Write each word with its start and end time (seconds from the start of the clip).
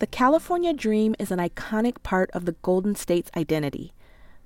The 0.00 0.06
California 0.06 0.72
dream 0.72 1.14
is 1.18 1.30
an 1.30 1.40
iconic 1.40 2.02
part 2.02 2.30
of 2.30 2.46
the 2.46 2.56
Golden 2.62 2.94
State's 2.94 3.30
identity. 3.36 3.92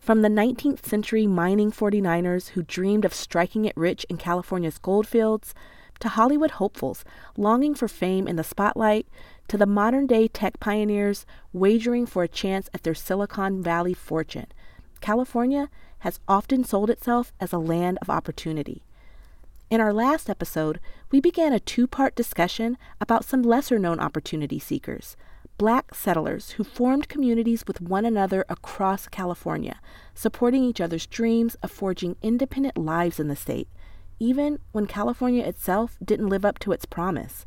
From 0.00 0.22
the 0.22 0.28
19th 0.28 0.84
century 0.84 1.28
mining 1.28 1.70
49ers 1.70 2.48
who 2.48 2.64
dreamed 2.64 3.04
of 3.04 3.14
striking 3.14 3.64
it 3.64 3.76
rich 3.76 4.04
in 4.10 4.16
California's 4.16 4.78
goldfields, 4.78 5.54
to 6.00 6.08
Hollywood 6.08 6.50
hopefuls 6.50 7.04
longing 7.36 7.76
for 7.76 7.86
fame 7.86 8.26
in 8.26 8.34
the 8.34 8.42
spotlight, 8.42 9.06
to 9.46 9.56
the 9.56 9.64
modern 9.64 10.08
day 10.08 10.26
tech 10.26 10.58
pioneers 10.58 11.24
wagering 11.52 12.04
for 12.04 12.24
a 12.24 12.28
chance 12.28 12.68
at 12.74 12.82
their 12.82 12.92
Silicon 12.92 13.62
Valley 13.62 13.94
fortune, 13.94 14.48
California 15.00 15.70
has 16.00 16.18
often 16.26 16.64
sold 16.64 16.90
itself 16.90 17.32
as 17.38 17.52
a 17.52 17.58
land 17.58 17.98
of 18.02 18.10
opportunity. 18.10 18.82
In 19.70 19.80
our 19.80 19.92
last 19.92 20.28
episode, 20.28 20.80
we 21.12 21.20
began 21.20 21.52
a 21.52 21.60
two 21.60 21.86
part 21.86 22.16
discussion 22.16 22.76
about 23.00 23.24
some 23.24 23.44
lesser 23.44 23.78
known 23.78 24.00
opportunity 24.00 24.58
seekers 24.58 25.16
black 25.64 25.94
settlers 25.94 26.50
who 26.50 26.62
formed 26.62 27.08
communities 27.08 27.64
with 27.66 27.80
one 27.80 28.04
another 28.04 28.44
across 28.50 29.08
California, 29.08 29.80
supporting 30.12 30.62
each 30.62 30.78
other's 30.78 31.06
dreams 31.06 31.54
of 31.62 31.70
forging 31.70 32.16
independent 32.20 32.76
lives 32.76 33.18
in 33.18 33.28
the 33.28 33.34
state, 33.34 33.66
even 34.20 34.58
when 34.72 34.84
California 34.84 35.42
itself 35.42 35.96
didn't 36.04 36.28
live 36.28 36.44
up 36.44 36.58
to 36.58 36.72
its 36.72 36.84
promise. 36.84 37.46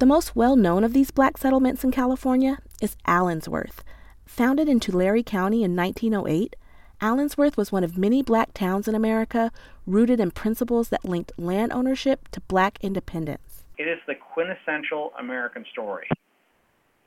The 0.00 0.04
most 0.04 0.36
well 0.36 0.54
known 0.54 0.84
of 0.84 0.92
these 0.92 1.10
black 1.10 1.38
settlements 1.38 1.82
in 1.82 1.92
California 1.92 2.58
is 2.82 2.98
Allensworth. 3.06 3.82
Founded 4.26 4.68
in 4.68 4.78
Tulare 4.78 5.22
County 5.22 5.64
in 5.64 5.74
1908, 5.74 6.56
Allensworth 7.00 7.56
was 7.56 7.72
one 7.72 7.84
of 7.84 7.96
many 7.96 8.22
black 8.22 8.52
towns 8.52 8.86
in 8.86 8.94
America 8.94 9.50
rooted 9.86 10.20
in 10.20 10.30
principles 10.30 10.90
that 10.90 11.06
linked 11.06 11.32
land 11.38 11.72
ownership 11.72 12.28
to 12.32 12.42
black 12.42 12.76
independence. 12.82 13.64
It 13.78 13.88
is 13.88 13.98
the 14.06 14.14
quintessential 14.14 15.14
American 15.18 15.64
story 15.72 16.06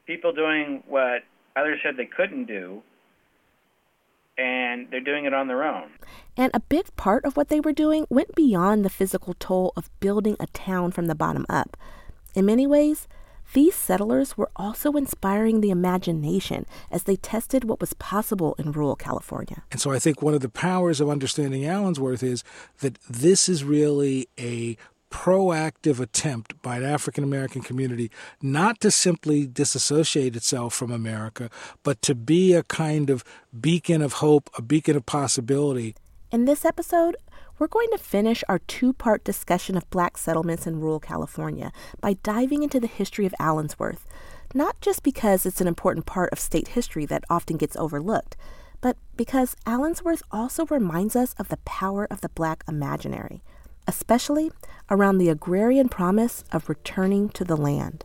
people 0.07 0.31
doing 0.31 0.81
what 0.87 1.23
others 1.55 1.79
said 1.83 1.97
they 1.97 2.05
couldn't 2.05 2.45
do, 2.45 2.81
and 4.37 4.87
they're 4.89 5.01
doing 5.01 5.25
it 5.25 5.33
on 5.33 5.47
their 5.47 5.63
own. 5.63 5.89
And 6.35 6.51
a 6.53 6.59
big 6.61 6.95
part 6.95 7.25
of 7.25 7.35
what 7.35 7.49
they 7.49 7.59
were 7.59 7.73
doing 7.73 8.05
went 8.09 8.33
beyond 8.33 8.85
the 8.85 8.89
physical 8.89 9.35
toll 9.37 9.73
of 9.75 9.89
building 9.99 10.37
a 10.39 10.47
town 10.47 10.91
from 10.91 11.07
the 11.07 11.15
bottom 11.15 11.45
up. 11.49 11.75
In 12.33 12.45
many 12.45 12.65
ways, 12.65 13.07
these 13.53 13.75
settlers 13.75 14.37
were 14.37 14.49
also 14.55 14.91
inspiring 14.93 15.61
the 15.61 15.71
imagination 15.71 16.65
as 16.91 17.03
they 17.03 17.15
tested 17.15 17.63
what 17.63 17.79
was 17.79 17.93
possible 17.93 18.55
in 18.59 18.71
rural 18.71 18.95
California. 18.95 19.63
And 19.71 19.79
so 19.79 19.91
I 19.91 19.99
think 19.99 20.21
one 20.21 20.33
of 20.33 20.41
the 20.41 20.49
powers 20.49 20.99
of 20.99 21.09
understanding 21.09 21.63
Allensworth 21.63 22.23
is 22.23 22.43
that 22.79 22.99
this 23.09 23.47
is 23.47 23.63
really 23.63 24.27
a 24.37 24.77
proactive 25.09 25.99
attempt 25.99 26.61
by 26.61 26.77
an 26.77 26.83
African 26.83 27.23
American 27.23 27.61
community 27.61 28.11
not 28.41 28.79
to 28.81 28.91
simply 28.91 29.47
disassociate 29.47 30.35
itself 30.35 30.73
from 30.73 30.91
America, 30.91 31.49
but 31.83 32.01
to 32.03 32.15
be 32.15 32.53
a 32.53 32.63
kind 32.63 33.09
of 33.09 33.23
beacon 33.59 34.01
of 34.01 34.13
hope, 34.13 34.49
a 34.57 34.61
beacon 34.61 34.95
of 34.95 35.05
possibility. 35.05 35.95
In 36.31 36.45
this 36.45 36.65
episode, 36.65 37.15
we're 37.59 37.67
going 37.67 37.89
to 37.91 37.97
finish 37.97 38.43
our 38.47 38.59
two 38.59 38.93
part 38.93 39.23
discussion 39.23 39.77
of 39.77 39.89
black 39.89 40.17
settlements 40.17 40.67
in 40.67 40.79
rural 40.79 40.99
California 40.99 41.71
by 42.01 42.13
diving 42.21 42.63
into 42.63 42.79
the 42.79 42.87
history 42.87 43.25
of 43.25 43.33
Allensworth, 43.39 44.05
not 44.53 44.79
just 44.81 45.03
because 45.03 45.45
it's 45.45 45.61
an 45.61 45.67
important 45.67 46.05
part 46.05 46.31
of 46.31 46.39
state 46.39 46.69
history 46.69 47.05
that 47.05 47.23
often 47.29 47.57
gets 47.57 47.75
overlooked, 47.75 48.35
but 48.79 48.97
because 49.15 49.55
Allensworth 49.65 50.21
also 50.31 50.65
reminds 50.67 51.15
us 51.15 51.33
of 51.39 51.49
the 51.49 51.57
power 51.57 52.07
of 52.11 52.21
the 52.21 52.29
black 52.29 52.63
imaginary 52.67 53.41
especially 53.87 54.51
around 54.89 55.17
the 55.17 55.29
agrarian 55.29 55.89
promise 55.89 56.43
of 56.51 56.69
returning 56.69 57.29
to 57.29 57.43
the 57.43 57.57
land. 57.57 58.03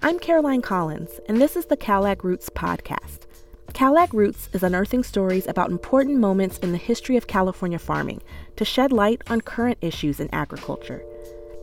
I'm 0.00 0.18
Caroline 0.18 0.62
Collins, 0.62 1.20
and 1.28 1.40
this 1.40 1.56
is 1.56 1.66
the 1.66 1.76
CalAg 1.76 2.24
Roots 2.24 2.48
podcast. 2.50 3.26
CalAg 3.72 4.12
Roots 4.12 4.48
is 4.52 4.62
unearthing 4.62 5.02
stories 5.02 5.46
about 5.46 5.70
important 5.70 6.18
moments 6.18 6.58
in 6.58 6.72
the 6.72 6.78
history 6.78 7.16
of 7.16 7.26
California 7.26 7.78
farming 7.78 8.22
to 8.56 8.64
shed 8.64 8.92
light 8.92 9.22
on 9.28 9.40
current 9.40 9.78
issues 9.80 10.20
in 10.20 10.28
agriculture. 10.32 11.04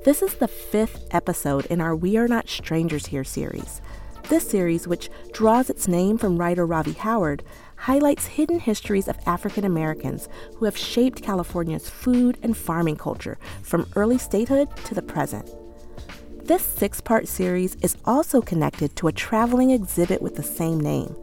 This 0.06 0.22
is 0.22 0.36
the 0.36 0.48
fifth 0.48 1.08
episode 1.12 1.66
in 1.66 1.82
our 1.82 1.96
We 1.96 2.18
Are 2.18 2.28
Not 2.28 2.48
Strangers 2.48 3.08
Here 3.08 3.26
series. 3.26 3.82
This 4.30 4.48
series, 4.48 4.88
which 4.88 5.10
draws 5.34 5.70
its 5.70 5.88
name 5.88 6.18
from 6.18 6.38
writer 6.38 6.66
Ravi 6.66 6.94
Howard, 6.94 7.44
highlights 7.80 8.26
hidden 8.26 8.60
histories 8.60 9.08
of 9.08 9.18
African 9.26 9.64
Americans 9.64 10.28
who 10.58 10.66
have 10.66 10.78
shaped 10.78 11.24
California's 11.24 11.90
food 11.90 12.38
and 12.44 12.56
farming 12.56 12.98
culture 12.98 13.38
from 13.64 13.90
early 13.96 14.18
statehood 14.18 14.76
to 14.84 14.94
the 14.94 15.02
present. 15.02 15.50
This 16.44 16.62
six 16.62 17.00
part 17.00 17.28
series 17.28 17.76
is 17.76 17.96
also 18.04 18.42
connected 18.42 18.96
to 18.98 19.08
a 19.08 19.14
traveling 19.14 19.72
exhibit 19.72 20.22
with 20.22 20.36
the 20.36 20.44
same 20.44 20.80
name. 20.80 21.16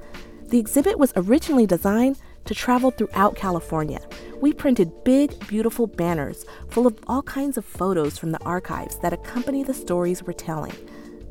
The 0.48 0.58
exhibit 0.58 0.98
was 0.98 1.12
originally 1.14 1.66
designed 1.66 2.18
to 2.46 2.54
travel 2.54 2.90
throughout 2.90 3.36
California. 3.36 4.00
We 4.40 4.52
printed 4.52 5.04
big, 5.04 5.38
beautiful 5.48 5.86
banners 5.86 6.46
full 6.68 6.86
of 6.86 6.98
all 7.06 7.22
kinds 7.22 7.58
of 7.58 7.66
photos 7.66 8.16
from 8.16 8.32
the 8.32 8.42
archives 8.44 8.98
that 9.00 9.12
accompany 9.12 9.62
the 9.62 9.74
stories 9.74 10.22
we're 10.22 10.32
telling. 10.32 10.74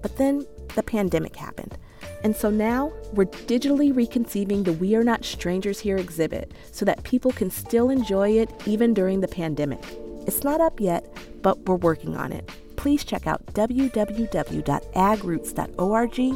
But 0.04 0.18
then 0.18 0.46
the 0.76 0.84
pandemic 0.84 1.36
happened. 1.36 1.78
And 2.24 2.36
so 2.36 2.50
now 2.50 2.92
we're 3.14 3.26
digitally 3.26 3.96
reconceiving 3.96 4.64
the 4.64 4.74
We 4.74 4.96
Are 4.96 5.04
Not 5.04 5.24
Strangers 5.24 5.80
Here 5.80 5.98
exhibit 5.98 6.52
so 6.72 6.84
that 6.86 7.04
people 7.04 7.32
can 7.32 7.52
still 7.52 7.90
enjoy 7.90 8.32
it 8.40 8.50
even 8.66 8.94
during 8.94 9.22
the 9.22 9.28
pandemic. 9.28 9.84
It's 10.26 10.44
not 10.44 10.60
up 10.60 10.80
yet, 10.80 11.06
but 11.42 11.60
we're 11.68 11.76
working 11.76 12.18
on 12.18 12.32
it. 12.32 12.50
Please 12.76 13.04
check 13.04 13.28
out 13.28 13.46
www.agroots.org 13.48 14.66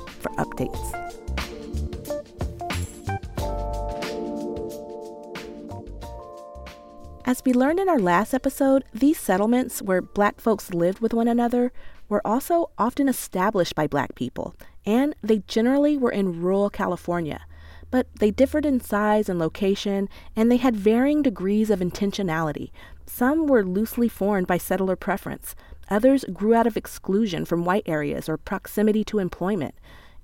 for 0.09 0.29
updates. 0.31 1.09
As 7.25 7.43
we 7.45 7.53
learned 7.53 7.79
in 7.79 7.89
our 7.89 7.99
last 7.99 8.33
episode, 8.33 8.85
these 8.91 9.19
settlements 9.19 9.83
where 9.83 10.01
black 10.01 10.41
folks 10.41 10.73
lived 10.73 10.99
with 10.99 11.13
one 11.13 11.27
another 11.27 11.71
were 12.07 12.25
also 12.25 12.71
often 12.77 13.07
established 13.07 13.75
by 13.75 13.85
black 13.85 14.15
people 14.15 14.55
and 14.85 15.15
they 15.21 15.39
generally 15.47 15.97
were 15.97 16.11
in 16.11 16.41
rural 16.41 16.69
California. 16.69 17.41
But 17.91 18.07
they 18.19 18.31
differed 18.31 18.65
in 18.65 18.79
size 18.79 19.29
and 19.29 19.39
location, 19.39 20.09
and 20.35 20.51
they 20.51 20.57
had 20.57 20.75
varying 20.75 21.21
degrees 21.21 21.69
of 21.69 21.79
intentionality. 21.79 22.71
Some 23.05 23.47
were 23.47 23.65
loosely 23.65 24.07
formed 24.07 24.45
by 24.45 24.59
settler 24.59 24.95
preference, 24.95 25.55
others 25.89 26.25
grew 26.31 26.53
out 26.53 26.67
of 26.67 26.77
exclusion 26.77 27.45
from 27.45 27.65
white 27.65 27.83
areas 27.85 28.29
or 28.29 28.37
proximity 28.37 29.03
to 29.05 29.19
employment. 29.19 29.75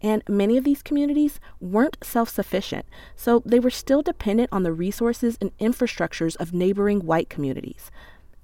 And 0.02 0.24
many 0.30 0.58
of 0.58 0.64
these 0.64 0.84
communities 0.84 1.40
weren't 1.60 1.98
self 2.04 2.30
sufficient, 2.30 2.86
so 3.16 3.42
they 3.46 3.60
were 3.60 3.70
still 3.70 4.02
dependent 4.02 4.50
on 4.52 4.64
the 4.64 4.74
resources 4.74 5.38
and 5.42 5.58
infrastructures 5.58 6.36
of 6.36 6.54
neighboring 6.54 7.06
white 7.06 7.30
communities. 7.30 7.90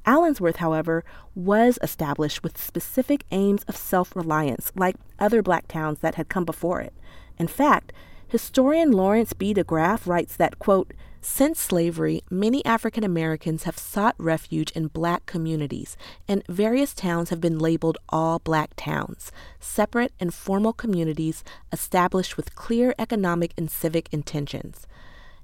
Allensworth, 0.05 0.57
however, 0.57 1.03
was 1.35 1.77
established 1.81 2.43
with 2.43 2.57
specific 2.57 3.25
aims 3.31 3.63
of 3.63 3.75
self 3.75 4.15
reliance, 4.15 4.71
like 4.75 4.95
other 5.19 5.41
black 5.41 5.67
towns 5.67 5.99
that 5.99 6.15
had 6.15 6.29
come 6.29 6.45
before 6.45 6.81
it. 6.81 6.93
In 7.37 7.47
fact, 7.47 7.93
historian 8.27 8.91
Lawrence 8.91 9.33
B. 9.33 9.53
de 9.53 9.63
Graaf 9.63 10.07
writes 10.07 10.35
that, 10.37 10.59
quote, 10.59 10.93
since 11.23 11.59
slavery, 11.59 12.23
many 12.31 12.65
African 12.65 13.03
Americans 13.03 13.63
have 13.63 13.77
sought 13.77 14.15
refuge 14.17 14.71
in 14.71 14.87
black 14.87 15.27
communities, 15.27 15.95
and 16.27 16.43
various 16.49 16.95
towns 16.95 17.29
have 17.29 17.39
been 17.39 17.59
labeled 17.59 17.99
all 18.09 18.39
black 18.39 18.71
towns, 18.75 19.31
separate 19.59 20.13
and 20.19 20.33
formal 20.33 20.73
communities 20.73 21.43
established 21.71 22.37
with 22.37 22.55
clear 22.55 22.95
economic 22.97 23.53
and 23.55 23.69
civic 23.69 24.09
intentions. 24.11 24.87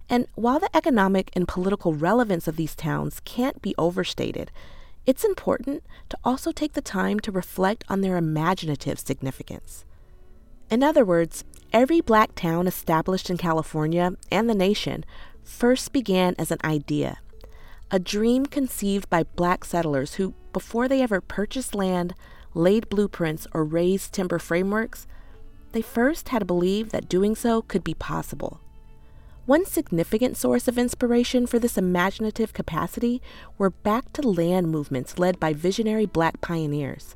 And 0.10 0.28
while 0.36 0.60
the 0.60 0.76
economic 0.76 1.32
and 1.34 1.48
political 1.48 1.94
relevance 1.94 2.48
of 2.48 2.56
these 2.56 2.76
towns 2.76 3.22
can't 3.26 3.62
be 3.62 3.76
overstated, 3.78 4.52
it's 5.06 5.24
important 5.24 5.84
to 6.10 6.18
also 6.24 6.52
take 6.52 6.74
the 6.74 6.82
time 6.82 7.20
to 7.22 7.32
reflect 7.32 7.84
on 7.90 8.02
their 8.02 8.18
imaginative 8.18 9.00
significance. 9.00 9.86
In 10.70 10.84
other 10.84 11.06
words, 11.06 11.44
every 11.72 12.02
black 12.02 12.36
town 12.36 12.68
established 12.68 13.30
in 13.30 13.38
California 13.38 14.14
and 14.32 14.50
the 14.50 14.56
nation 14.56 15.06
first 15.44 15.94
began 15.94 16.36
as 16.38 16.52
an 16.52 16.60
idea, 16.64 17.20
a 17.90 18.00
dream 18.00 18.46
conceived 18.46 19.10
by 19.10 19.24
black 19.24 19.64
settlers 19.64 20.16
who, 20.16 20.34
before 20.52 20.90
they 20.90 21.02
ever 21.02 21.22
purchased 21.22 21.74
land, 21.74 22.14
laid 22.54 22.90
blueprints, 22.90 23.48
or 23.54 23.64
raised 23.64 24.12
timber 24.14 24.40
frameworks, 24.40 25.08
they 25.72 25.82
first 25.82 26.30
had 26.30 26.40
to 26.40 26.46
believe 26.46 26.90
that 26.90 27.08
doing 27.08 27.36
so 27.36 27.62
could 27.62 27.84
be 27.84 27.94
possible. 27.94 28.60
One 29.48 29.66
significant 29.66 30.36
source 30.36 30.68
of 30.68 30.78
inspiration 30.78 31.48
for 31.48 31.58
this 31.58 31.78
imaginative 31.78 32.52
capacity 32.52 33.22
were 33.58 33.70
back 33.70 34.12
to 34.12 34.22
land 34.22 34.70
movements 34.70 35.18
led 35.18 35.40
by 35.40 35.54
visionary 35.54 36.06
black 36.06 36.42
pioneers. 36.42 37.16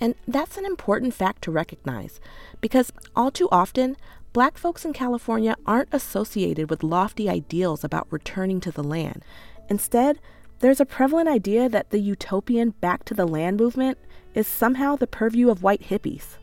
And 0.00 0.16
that's 0.26 0.58
an 0.58 0.66
important 0.66 1.14
fact 1.14 1.42
to 1.42 1.52
recognize 1.52 2.20
because 2.60 2.90
all 3.14 3.30
too 3.30 3.48
often, 3.52 3.96
black 4.32 4.58
folks 4.58 4.84
in 4.84 4.92
California 4.92 5.54
aren't 5.64 5.94
associated 5.94 6.70
with 6.70 6.82
lofty 6.82 7.28
ideals 7.28 7.84
about 7.84 8.08
returning 8.10 8.58
to 8.62 8.72
the 8.72 8.82
land. 8.82 9.24
Instead, 9.68 10.18
there's 10.58 10.80
a 10.80 10.84
prevalent 10.84 11.28
idea 11.28 11.68
that 11.68 11.90
the 11.90 12.00
utopian 12.00 12.70
back 12.80 13.04
to 13.04 13.14
the 13.14 13.28
land 13.28 13.60
movement 13.60 13.96
is 14.34 14.48
somehow 14.48 14.96
the 14.96 15.06
purview 15.06 15.48
of 15.48 15.62
white 15.62 15.82
hippies. 15.82 16.39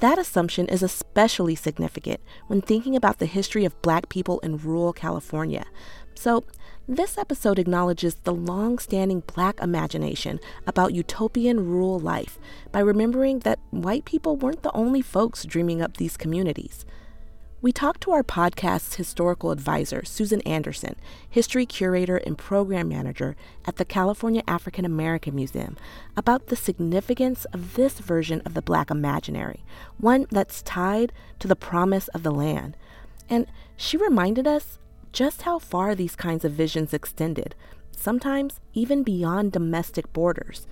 That 0.00 0.18
assumption 0.18 0.66
is 0.66 0.82
especially 0.82 1.54
significant 1.54 2.20
when 2.48 2.60
thinking 2.60 2.94
about 2.94 3.18
the 3.18 3.26
history 3.26 3.64
of 3.64 3.80
black 3.82 4.08
people 4.08 4.40
in 4.40 4.58
rural 4.58 4.92
California. 4.92 5.64
So, 6.14 6.44
this 6.88 7.18
episode 7.18 7.58
acknowledges 7.58 8.14
the 8.14 8.34
long 8.34 8.78
standing 8.78 9.20
black 9.20 9.60
imagination 9.60 10.38
about 10.66 10.94
utopian 10.94 11.68
rural 11.68 11.98
life 11.98 12.38
by 12.72 12.80
remembering 12.80 13.40
that 13.40 13.58
white 13.70 14.04
people 14.04 14.36
weren't 14.36 14.62
the 14.62 14.74
only 14.76 15.02
folks 15.02 15.44
dreaming 15.44 15.82
up 15.82 15.96
these 15.96 16.16
communities. 16.16 16.84
We 17.62 17.72
talked 17.72 18.02
to 18.02 18.10
our 18.10 18.22
podcast's 18.22 18.96
historical 18.96 19.50
advisor, 19.50 20.04
Susan 20.04 20.42
Anderson, 20.42 20.94
history 21.28 21.64
curator 21.64 22.18
and 22.18 22.36
program 22.36 22.88
manager 22.88 23.34
at 23.64 23.76
the 23.76 23.84
California 23.86 24.42
African 24.46 24.84
American 24.84 25.34
Museum, 25.34 25.78
about 26.18 26.48
the 26.48 26.56
significance 26.56 27.46
of 27.46 27.74
this 27.74 27.98
version 27.98 28.42
of 28.44 28.52
the 28.52 28.60
Black 28.60 28.90
imaginary, 28.90 29.64
one 29.96 30.26
that's 30.30 30.60
tied 30.60 31.14
to 31.38 31.48
the 31.48 31.56
promise 31.56 32.08
of 32.08 32.22
the 32.22 32.30
land. 32.30 32.76
And 33.30 33.46
she 33.74 33.96
reminded 33.96 34.46
us 34.46 34.78
just 35.12 35.42
how 35.42 35.58
far 35.58 35.94
these 35.94 36.14
kinds 36.14 36.44
of 36.44 36.52
visions 36.52 36.92
extended, 36.92 37.54
sometimes 37.90 38.60
even 38.74 39.02
beyond 39.02 39.52
domestic 39.52 40.12
borders. 40.12 40.66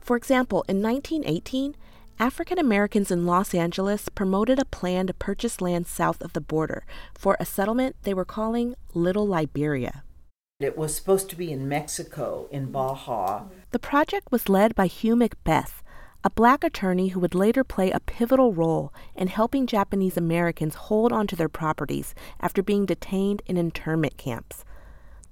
For 0.00 0.18
example, 0.18 0.66
in 0.68 0.82
1918, 0.82 1.76
African 2.18 2.58
Americans 2.58 3.10
in 3.10 3.26
Los 3.26 3.52
Angeles 3.52 4.08
promoted 4.08 4.58
a 4.58 4.64
plan 4.64 5.06
to 5.06 5.12
purchase 5.12 5.60
land 5.60 5.86
south 5.86 6.22
of 6.22 6.32
the 6.32 6.40
border 6.40 6.86
for 7.12 7.36
a 7.38 7.44
settlement 7.44 7.94
they 8.04 8.14
were 8.14 8.24
calling 8.24 8.74
Little 8.94 9.26
Liberia. 9.26 10.02
It 10.58 10.78
was 10.78 10.96
supposed 10.96 11.28
to 11.28 11.36
be 11.36 11.52
in 11.52 11.68
Mexico, 11.68 12.48
in 12.50 12.72
Baja. 12.72 13.44
The 13.70 13.78
project 13.78 14.32
was 14.32 14.48
led 14.48 14.74
by 14.74 14.86
Hugh 14.86 15.14
Macbeth, 15.14 15.82
a 16.24 16.30
black 16.30 16.64
attorney 16.64 17.08
who 17.08 17.20
would 17.20 17.34
later 17.34 17.62
play 17.62 17.90
a 17.90 18.00
pivotal 18.00 18.54
role 18.54 18.94
in 19.14 19.28
helping 19.28 19.66
Japanese 19.66 20.16
Americans 20.16 20.74
hold 20.74 21.12
onto 21.12 21.36
their 21.36 21.50
properties 21.50 22.14
after 22.40 22.62
being 22.62 22.86
detained 22.86 23.42
in 23.44 23.58
internment 23.58 24.16
camps. 24.16 24.64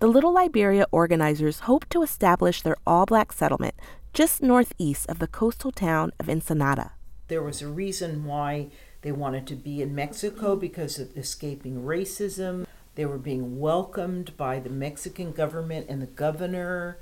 The 0.01 0.07
Little 0.07 0.35
Liberia 0.35 0.85
organizers 0.93 1.61
hoped 1.61 1.89
to 1.91 2.03
establish 2.03 2.61
their 2.61 2.77
all 2.87 3.07
black 3.07 3.33
settlement 3.33 3.75
just 4.15 4.41
northeast 4.41 5.11
of 5.11 5.19
the 5.19 5.27
coastal 5.27 5.73
town 5.73 6.13
of 6.21 6.31
Ensenada. 6.31 6.93
There 7.27 7.43
was 7.43 7.61
a 7.61 7.69
reason 7.69 8.25
why 8.25 8.69
they 9.03 9.11
wanted 9.11 9.45
to 9.49 9.57
be 9.57 9.83
in 9.83 9.95
Mexico 9.95 10.55
because 10.55 11.01
of 11.01 11.17
escaping 11.17 11.83
racism. 11.83 12.65
They 12.95 13.07
were 13.07 13.19
being 13.19 13.59
welcomed 13.59 14.37
by 14.37 14.61
the 14.61 14.71
Mexican 14.71 15.33
government 15.33 15.87
and 15.89 16.01
the 16.01 16.07
governor 16.07 16.99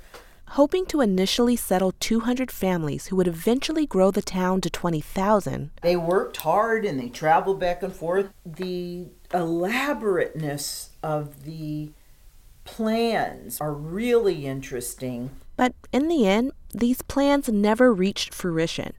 hoping 0.49 0.85
to 0.85 1.01
initially 1.01 1.55
settle 1.55 1.93
200 1.99 2.51
families 2.51 3.07
who 3.07 3.15
would 3.15 3.27
eventually 3.27 3.85
grow 3.85 4.11
the 4.11 4.21
town 4.21 4.61
to 4.61 4.69
20,000. 4.69 5.71
They 5.81 5.95
worked 5.95 6.37
hard 6.37 6.85
and 6.85 6.99
they 6.99 7.09
traveled 7.09 7.59
back 7.59 7.81
and 7.81 7.93
forth. 7.93 8.29
The 8.45 9.07
elaborateness 9.33 10.89
of 11.01 11.43
the 11.43 11.91
plans 12.65 13.59
are 13.61 13.73
really 13.73 14.45
interesting. 14.45 15.31
But 15.55 15.73
in 15.91 16.07
the 16.07 16.27
end, 16.27 16.51
these 16.73 17.01
plans 17.01 17.49
never 17.49 17.93
reached 17.93 18.33
fruition. 18.33 18.93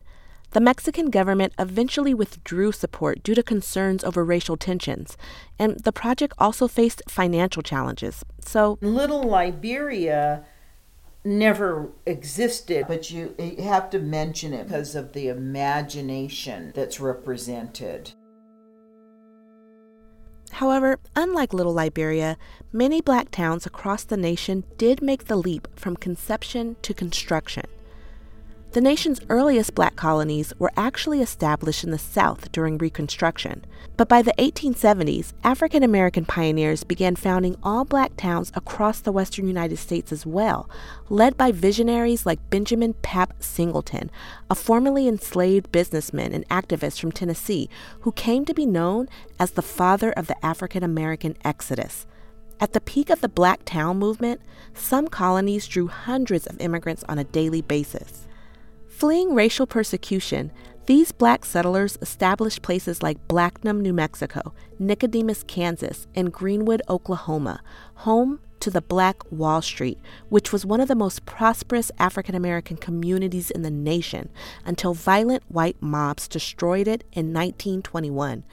The 0.52 0.60
Mexican 0.60 1.10
government 1.10 1.52
eventually 1.58 2.14
withdrew 2.14 2.70
support 2.70 3.24
due 3.24 3.34
to 3.34 3.42
concerns 3.42 4.04
over 4.04 4.24
racial 4.24 4.56
tensions, 4.56 5.16
and 5.58 5.80
the 5.80 5.90
project 5.90 6.32
also 6.38 6.68
faced 6.68 7.02
financial 7.08 7.62
challenges. 7.62 8.24
So, 8.40 8.78
Little 8.80 9.24
Liberia 9.24 10.44
never 11.24 11.90
existed, 12.06 12.84
but 12.86 13.10
you, 13.10 13.34
you 13.38 13.64
have 13.64 13.90
to 13.90 13.98
mention 13.98 14.52
it 14.52 14.68
because 14.68 14.94
of 14.94 15.12
the 15.12 15.28
imagination 15.28 16.70
that's 16.74 17.00
represented. 17.00 18.12
However, 20.52 20.98
unlike 21.16 21.52
Little 21.52 21.72
Liberia, 21.72 22.36
many 22.72 23.00
black 23.00 23.30
towns 23.30 23.66
across 23.66 24.04
the 24.04 24.16
nation 24.16 24.64
did 24.78 25.02
make 25.02 25.24
the 25.24 25.36
leap 25.36 25.68
from 25.74 25.96
conception 25.96 26.76
to 26.82 26.94
construction. 26.94 27.64
The 28.74 28.80
nation's 28.80 29.20
earliest 29.28 29.76
black 29.76 29.94
colonies 29.94 30.52
were 30.58 30.72
actually 30.76 31.22
established 31.22 31.84
in 31.84 31.92
the 31.92 31.96
South 31.96 32.50
during 32.50 32.76
Reconstruction, 32.76 33.64
but 33.96 34.08
by 34.08 34.20
the 34.20 34.34
1870s, 34.36 35.32
African 35.44 35.84
American 35.84 36.24
pioneers 36.24 36.82
began 36.82 37.14
founding 37.14 37.56
all 37.62 37.84
black 37.84 38.16
towns 38.16 38.50
across 38.52 38.98
the 38.98 39.12
western 39.12 39.46
United 39.46 39.76
States 39.76 40.10
as 40.10 40.26
well, 40.26 40.68
led 41.08 41.36
by 41.36 41.52
visionaries 41.52 42.26
like 42.26 42.50
Benjamin 42.50 42.94
Pap 42.94 43.34
Singleton, 43.38 44.10
a 44.50 44.56
formerly 44.56 45.06
enslaved 45.06 45.70
businessman 45.70 46.32
and 46.32 46.48
activist 46.48 46.98
from 46.98 47.12
Tennessee 47.12 47.70
who 48.00 48.10
came 48.10 48.44
to 48.44 48.54
be 48.54 48.66
known 48.66 49.08
as 49.38 49.52
the 49.52 49.62
father 49.62 50.10
of 50.10 50.26
the 50.26 50.44
African 50.44 50.82
American 50.82 51.36
exodus. 51.44 52.06
At 52.58 52.72
the 52.72 52.80
peak 52.80 53.08
of 53.08 53.20
the 53.20 53.28
Black 53.28 53.64
Town 53.64 54.00
movement, 54.00 54.40
some 54.74 55.06
colonies 55.06 55.68
drew 55.68 55.86
hundreds 55.86 56.48
of 56.48 56.60
immigrants 56.60 57.04
on 57.08 57.20
a 57.20 57.24
daily 57.24 57.62
basis. 57.62 58.26
Fleeing 58.94 59.34
racial 59.34 59.66
persecution, 59.66 60.52
these 60.86 61.10
black 61.10 61.44
settlers 61.44 61.98
established 62.00 62.62
places 62.62 63.02
like 63.02 63.26
Blackdom, 63.26 63.80
New 63.80 63.92
Mexico, 63.92 64.54
Nicodemus, 64.78 65.42
Kansas, 65.42 66.06
and 66.14 66.32
Greenwood, 66.32 66.80
Oklahoma, 66.88 67.60
home 67.94 68.38
to 68.60 68.70
the 68.70 68.80
Black 68.80 69.16
Wall 69.32 69.60
Street, 69.62 69.98
which 70.28 70.52
was 70.52 70.64
one 70.64 70.78
of 70.78 70.86
the 70.86 70.94
most 70.94 71.26
prosperous 71.26 71.90
African 71.98 72.36
American 72.36 72.76
communities 72.76 73.50
in 73.50 73.62
the 73.62 73.70
nation 73.70 74.28
until 74.64 74.94
violent 74.94 75.42
white 75.48 75.82
mobs 75.82 76.28
destroyed 76.28 76.86
it 76.86 77.02
in 77.10 77.32
1921, 77.32 78.44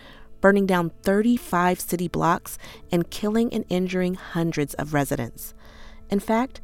burning 0.41 0.65
down 0.65 0.89
35 1.03 1.79
city 1.79 2.07
blocks 2.07 2.57
and 2.91 3.11
killing 3.11 3.53
and 3.53 3.63
injuring 3.69 4.15
hundreds 4.15 4.73
of 4.73 4.95
residents. 4.95 5.53
In 6.09 6.19
fact, 6.19 6.61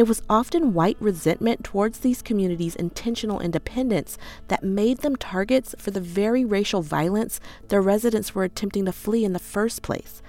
it 0.00 0.08
was 0.08 0.22
often 0.30 0.72
white 0.72 0.96
resentment 0.98 1.62
towards 1.62 1.98
these 1.98 2.22
communities' 2.22 2.74
intentional 2.74 3.38
independence 3.38 4.16
that 4.48 4.64
made 4.64 4.96
them 5.00 5.14
targets 5.14 5.74
for 5.76 5.90
the 5.90 6.00
very 6.00 6.42
racial 6.42 6.80
violence 6.80 7.38
their 7.68 7.82
residents 7.82 8.34
were 8.34 8.44
attempting 8.44 8.86
to 8.86 8.92
flee 8.92 9.26
in 9.26 9.34
the 9.34 9.38
first 9.38 9.82
place. 9.82 10.22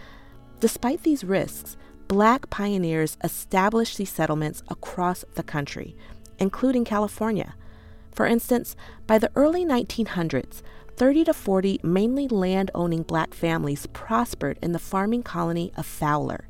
Despite 0.59 1.03
these 1.03 1.23
risks, 1.23 1.77
black 2.09 2.49
pioneers 2.49 3.15
established 3.23 3.97
these 3.97 4.09
settlements 4.09 4.61
across 4.67 5.23
the 5.35 5.43
country, 5.43 5.95
including 6.37 6.83
California. 6.83 7.55
For 8.11 8.25
instance, 8.25 8.75
by 9.07 9.19
the 9.19 9.31
early 9.37 9.63
1900s, 9.63 10.63
30 10.97 11.23
to 11.23 11.33
40 11.33 11.79
mainly 11.81 12.27
land 12.27 12.71
owning 12.75 13.03
black 13.03 13.33
families 13.33 13.87
prospered 13.87 14.59
in 14.61 14.73
the 14.73 14.79
farming 14.79 15.23
colony 15.23 15.71
of 15.77 15.85
Fowler. 15.85 16.49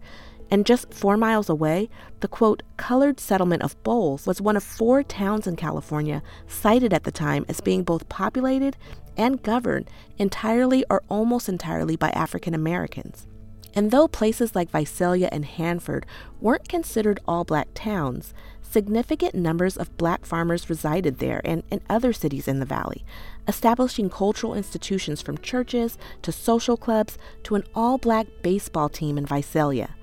And 0.51 0.65
just 0.65 0.93
four 0.93 1.15
miles 1.15 1.49
away, 1.49 1.89
the 2.19 2.27
quote, 2.27 2.61
colored 2.75 3.21
settlement 3.21 3.63
of 3.63 3.81
Bowles 3.83 4.27
was 4.27 4.41
one 4.41 4.57
of 4.57 4.63
four 4.63 5.01
towns 5.01 5.47
in 5.47 5.55
California 5.55 6.21
cited 6.45 6.93
at 6.93 7.05
the 7.05 7.11
time 7.11 7.45
as 7.47 7.61
being 7.61 7.83
both 7.83 8.09
populated 8.09 8.75
and 9.15 9.41
governed 9.41 9.89
entirely 10.17 10.83
or 10.89 11.03
almost 11.07 11.47
entirely 11.47 11.95
by 11.95 12.09
African 12.09 12.53
Americans. 12.53 13.27
And 13.73 13.91
though 13.91 14.09
places 14.09 14.53
like 14.53 14.69
Visalia 14.69 15.29
and 15.31 15.45
Hanford 15.45 16.05
weren't 16.41 16.67
considered 16.67 17.21
all 17.25 17.45
black 17.45 17.69
towns, 17.73 18.33
significant 18.61 19.33
numbers 19.33 19.77
of 19.77 19.95
black 19.97 20.25
farmers 20.25 20.69
resided 20.69 21.19
there 21.19 21.39
and 21.45 21.63
in 21.71 21.79
other 21.89 22.11
cities 22.11 22.49
in 22.49 22.59
the 22.59 22.65
valley, 22.65 23.05
establishing 23.47 24.09
cultural 24.09 24.53
institutions 24.53 25.21
from 25.21 25.37
churches 25.37 25.97
to 26.21 26.33
social 26.33 26.75
clubs 26.75 27.17
to 27.43 27.55
an 27.55 27.63
all 27.73 27.97
black 27.97 28.27
baseball 28.41 28.89
team 28.89 29.17
in 29.17 29.25
Visalia. 29.25 29.95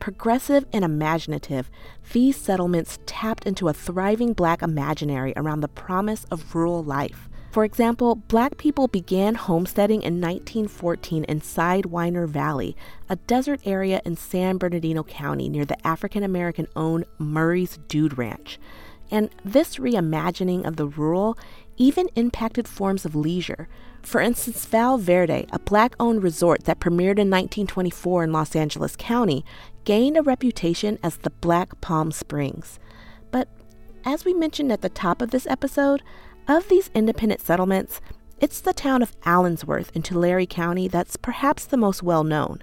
Progressive 0.00 0.64
and 0.72 0.84
imaginative, 0.84 1.70
these 2.12 2.36
settlements 2.36 2.98
tapped 3.06 3.46
into 3.46 3.68
a 3.68 3.72
thriving 3.72 4.32
black 4.32 4.62
imaginary 4.62 5.32
around 5.36 5.60
the 5.60 5.68
promise 5.68 6.24
of 6.30 6.54
rural 6.54 6.82
life. 6.82 7.28
For 7.50 7.64
example, 7.64 8.14
black 8.14 8.58
people 8.58 8.88
began 8.88 9.34
homesteading 9.34 10.02
in 10.02 10.20
1914 10.20 11.24
in 11.24 11.40
Sidewinder 11.40 12.28
Valley, 12.28 12.76
a 13.08 13.16
desert 13.16 13.60
area 13.64 14.02
in 14.04 14.16
San 14.16 14.58
Bernardino 14.58 15.02
County 15.02 15.48
near 15.48 15.64
the 15.64 15.86
African 15.86 16.22
American 16.22 16.68
owned 16.76 17.06
Murray's 17.18 17.78
Dude 17.88 18.18
Ranch. 18.18 18.58
And 19.10 19.30
this 19.44 19.76
reimagining 19.76 20.66
of 20.66 20.76
the 20.76 20.86
rural 20.86 21.38
even 21.78 22.08
impacted 22.14 22.68
forms 22.68 23.04
of 23.04 23.14
leisure. 23.14 23.68
For 24.02 24.20
instance, 24.20 24.66
Val 24.66 24.98
Verde, 24.98 25.46
a 25.50 25.58
black 25.58 25.94
owned 25.98 26.22
resort 26.22 26.64
that 26.64 26.80
premiered 26.80 27.18
in 27.18 27.30
1924 27.30 28.24
in 28.24 28.32
Los 28.32 28.54
Angeles 28.54 28.96
County, 28.96 29.44
gained 29.88 30.18
a 30.18 30.22
reputation 30.22 30.98
as 31.02 31.16
the 31.16 31.30
Black 31.30 31.80
Palm 31.80 32.12
Springs. 32.12 32.78
But 33.30 33.48
as 34.04 34.22
we 34.22 34.34
mentioned 34.34 34.70
at 34.70 34.82
the 34.82 34.90
top 34.90 35.22
of 35.22 35.30
this 35.30 35.46
episode, 35.46 36.02
of 36.46 36.68
these 36.68 36.90
independent 36.94 37.40
settlements, 37.40 38.02
it's 38.38 38.60
the 38.60 38.74
town 38.74 39.00
of 39.00 39.18
Allensworth 39.22 39.90
in 39.96 40.02
Tulare 40.02 40.44
County 40.44 40.88
that's 40.88 41.16
perhaps 41.16 41.64
the 41.64 41.78
most 41.78 42.02
well 42.02 42.22
known. 42.22 42.62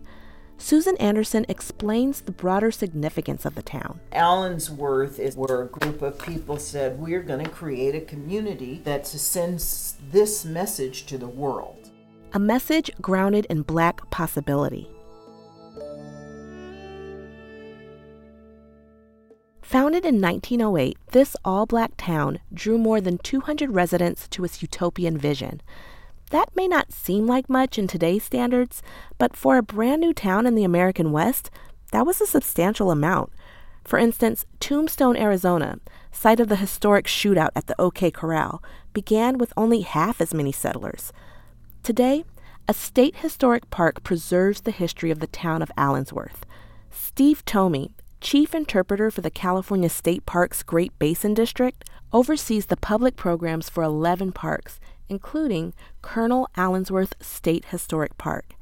Susan 0.60 0.96
Anderson 0.98 1.48
explains 1.50 2.22
the 2.22 2.32
broader 2.32 2.70
significance 2.70 3.44
of 3.44 3.56
the 3.56 3.64
town. 3.64 4.00
Allensworth 4.12 5.18
is 5.18 5.36
where 5.36 5.64
a 5.64 5.68
group 5.68 6.04
of 6.04 6.20
people 6.20 6.60
said, 6.60 7.00
We're 7.00 7.24
going 7.24 7.44
to 7.44 7.50
create 7.50 7.96
a 7.96 8.02
community 8.02 8.82
that 8.84 9.08
sends 9.08 9.96
this 10.12 10.46
message 10.46 11.08
to 11.08 11.18
the 11.18 11.28
world. 11.28 11.90
A 12.34 12.40
message 12.40 12.92
grounded 13.02 13.48
in 13.50 13.64
black 13.64 14.08
possibility. 14.12 14.95
Founded 19.66 20.06
in 20.06 20.22
1908, 20.22 20.96
this 21.12 21.36
all 21.44 21.66
black 21.66 21.94
town 21.98 22.40
drew 22.54 22.78
more 22.78 23.02
than 23.02 23.18
200 23.18 23.72
residents 23.72 24.28
to 24.28 24.44
its 24.46 24.62
utopian 24.62 25.18
vision. 25.18 25.60
That 26.30 26.56
may 26.56 26.68
not 26.68 26.94
seem 26.94 27.26
like 27.26 27.50
much 27.50 27.80
in 27.80 27.88
today's 27.88 28.24
standards, 28.24 28.84
but 29.18 29.36
for 29.36 29.58
a 29.58 29.64
brand 29.64 30.02
new 30.02 30.14
town 30.14 30.46
in 30.46 30.54
the 30.54 30.64
American 30.64 31.12
West, 31.12 31.50
that 31.92 32.06
was 32.06 32.22
a 32.22 32.28
substantial 32.28 32.92
amount. 32.92 33.32
For 33.84 33.98
instance, 33.98 34.46
Tombstone, 34.60 35.18
Arizona, 35.18 35.80
site 36.12 36.40
of 36.40 36.48
the 36.48 36.58
historic 36.58 37.08
shootout 37.08 37.50
at 37.56 37.66
the 37.66 37.76
OK 37.82 38.12
Corral, 38.12 38.62
began 38.94 39.40
with 39.40 39.52
only 39.58 39.82
half 39.82 40.22
as 40.22 40.32
many 40.32 40.52
settlers. 40.52 41.12
Today, 41.82 42.24
a 42.68 42.74
state 42.74 43.18
historic 43.18 43.72
park 43.72 44.04
preserves 44.04 44.62
the 44.62 44.72
history 44.72 45.10
of 45.10 45.20
the 45.20 45.28
town 45.28 45.64
of 45.64 45.72
Allensworth. 45.76 46.44
Steve 46.92 47.44
Thome, 47.46 47.90
chief 48.26 48.56
interpreter 48.56 49.12
for 49.12 49.22
the 49.22 49.30
California 49.30 49.88
State 49.88 50.26
Parks 50.26 50.64
Great 50.64 50.98
Basin 50.98 51.36
District, 51.36 51.88
oversees 52.12 52.66
the 52.66 52.76
public 52.76 53.16
programs 53.16 53.70
for 53.70 53.84
11 53.84 54.32
parks 54.32 54.80
including 55.08 55.76
Colonel 56.02 56.50
Allensworth 56.58 57.14
State 57.22 57.66
Historic 57.66 58.18
Park. 58.18 58.56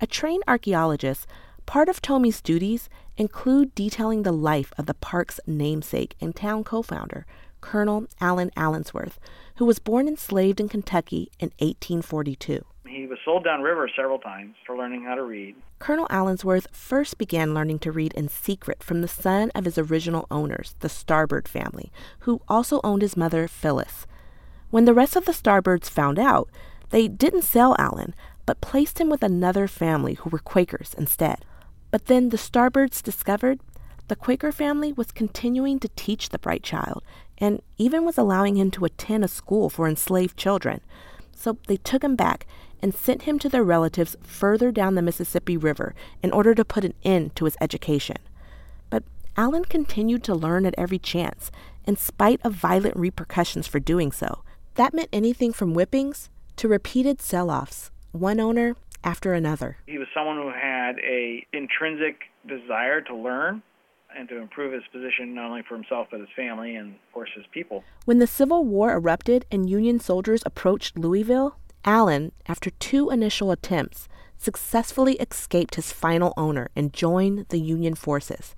A 0.00 0.06
trained 0.06 0.44
archaeologist, 0.46 1.26
part 1.66 1.88
of 1.88 2.00
Thome's 2.00 2.40
duties 2.40 2.88
include 3.16 3.74
detailing 3.74 4.22
the 4.22 4.30
life 4.30 4.72
of 4.78 4.86
the 4.86 4.94
park's 4.94 5.40
namesake 5.44 6.14
and 6.20 6.36
town 6.36 6.62
co 6.62 6.80
founder, 6.80 7.26
Colonel 7.60 8.06
Allen 8.20 8.52
Allensworth, 8.56 9.18
who 9.56 9.64
was 9.64 9.80
born 9.80 10.06
enslaved 10.06 10.60
in 10.60 10.68
Kentucky 10.68 11.32
in 11.40 11.48
1842. 11.58 12.64
He 12.90 13.06
was 13.06 13.18
sold 13.24 13.44
downriver 13.44 13.88
several 13.94 14.18
times 14.18 14.56
for 14.66 14.76
learning 14.76 15.04
how 15.04 15.14
to 15.14 15.22
read. 15.22 15.54
Colonel 15.78 16.08
Allensworth 16.10 16.66
first 16.72 17.18
began 17.18 17.54
learning 17.54 17.78
to 17.80 17.92
read 17.92 18.12
in 18.14 18.28
secret 18.28 18.82
from 18.82 19.00
the 19.00 19.08
son 19.08 19.52
of 19.54 19.64
his 19.64 19.78
original 19.78 20.26
owners, 20.28 20.74
the 20.80 20.88
Starbird 20.88 21.46
family, 21.46 21.92
who 22.20 22.42
also 22.48 22.80
owned 22.82 23.02
his 23.02 23.16
mother, 23.16 23.46
Phyllis. 23.46 24.08
When 24.70 24.86
the 24.86 24.94
rest 24.94 25.14
of 25.14 25.24
the 25.24 25.32
Starbirds 25.32 25.88
found 25.88 26.18
out, 26.18 26.48
they 26.90 27.06
didn't 27.06 27.42
sell 27.42 27.76
Allen, 27.78 28.12
but 28.44 28.60
placed 28.60 29.00
him 29.00 29.08
with 29.08 29.22
another 29.22 29.68
family 29.68 30.14
who 30.14 30.30
were 30.30 30.40
Quakers 30.40 30.92
instead. 30.98 31.44
But 31.92 32.06
then 32.06 32.30
the 32.30 32.36
Starbirds 32.36 33.02
discovered 33.02 33.60
the 34.08 34.16
Quaker 34.16 34.50
family 34.50 34.92
was 34.92 35.12
continuing 35.12 35.78
to 35.78 35.88
teach 35.94 36.30
the 36.30 36.38
bright 36.40 36.64
child 36.64 37.04
and 37.38 37.62
even 37.78 38.04
was 38.04 38.18
allowing 38.18 38.56
him 38.56 38.72
to 38.72 38.84
attend 38.84 39.24
a 39.24 39.28
school 39.28 39.70
for 39.70 39.86
enslaved 39.86 40.36
children. 40.36 40.80
So 41.40 41.56
they 41.68 41.78
took 41.78 42.04
him 42.04 42.16
back 42.16 42.46
and 42.82 42.94
sent 42.94 43.22
him 43.22 43.38
to 43.38 43.48
their 43.48 43.64
relatives 43.64 44.14
further 44.22 44.70
down 44.70 44.94
the 44.94 45.00
Mississippi 45.00 45.56
River 45.56 45.94
in 46.22 46.32
order 46.32 46.54
to 46.54 46.66
put 46.66 46.84
an 46.84 46.92
end 47.02 47.34
to 47.36 47.46
his 47.46 47.56
education. 47.62 48.18
But 48.90 49.04
Allen 49.38 49.64
continued 49.64 50.22
to 50.24 50.34
learn 50.34 50.66
at 50.66 50.74
every 50.76 50.98
chance, 50.98 51.50
in 51.86 51.96
spite 51.96 52.40
of 52.44 52.52
violent 52.52 52.94
repercussions 52.94 53.66
for 53.66 53.80
doing 53.80 54.12
so. 54.12 54.42
That 54.74 54.92
meant 54.92 55.08
anything 55.14 55.54
from 55.54 55.72
whippings 55.72 56.28
to 56.56 56.68
repeated 56.68 57.22
sell-offs, 57.22 57.90
one 58.12 58.38
owner 58.38 58.76
after 59.02 59.32
another. 59.32 59.78
He 59.86 59.96
was 59.96 60.08
someone 60.12 60.36
who 60.36 60.50
had 60.50 60.98
a 60.98 61.46
intrinsic 61.54 62.24
desire 62.46 63.00
to 63.00 63.16
learn 63.16 63.62
and 64.16 64.28
to 64.28 64.38
improve 64.38 64.72
his 64.72 64.82
position 64.92 65.34
not 65.34 65.46
only 65.46 65.62
for 65.68 65.74
himself 65.74 66.08
but 66.10 66.20
his 66.20 66.28
family 66.34 66.76
and 66.76 66.94
of 66.94 67.12
course 67.12 67.30
his 67.34 67.46
people. 67.52 67.84
When 68.04 68.18
the 68.18 68.26
Civil 68.26 68.64
War 68.64 68.92
erupted 68.92 69.46
and 69.50 69.70
Union 69.70 70.00
soldiers 70.00 70.42
approached 70.44 70.98
Louisville, 70.98 71.56
Allen, 71.84 72.32
after 72.46 72.70
two 72.70 73.10
initial 73.10 73.50
attempts, 73.50 74.08
successfully 74.36 75.14
escaped 75.14 75.74
his 75.74 75.92
final 75.92 76.32
owner 76.36 76.70
and 76.74 76.92
joined 76.92 77.46
the 77.48 77.60
Union 77.60 77.94
forces. 77.94 78.54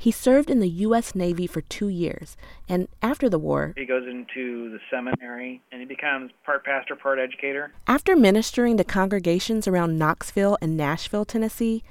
He 0.00 0.12
served 0.12 0.48
in 0.48 0.60
the 0.60 0.68
U.S. 0.68 1.16
Navy 1.16 1.48
for 1.48 1.60
two 1.60 1.88
years, 1.88 2.36
and 2.68 2.86
after 3.02 3.28
the 3.28 3.38
war, 3.38 3.74
he 3.76 3.84
goes 3.84 4.06
into 4.06 4.70
the 4.70 4.78
seminary 4.88 5.60
and 5.72 5.80
he 5.80 5.86
becomes 5.86 6.30
part 6.46 6.64
pastor, 6.64 6.94
part 6.94 7.18
educator. 7.18 7.72
After 7.88 8.14
ministering 8.14 8.76
to 8.76 8.84
congregations 8.84 9.66
around 9.66 9.98
Knoxville 9.98 10.56
and 10.60 10.76
Nashville, 10.76 11.24
Tennessee, 11.24 11.82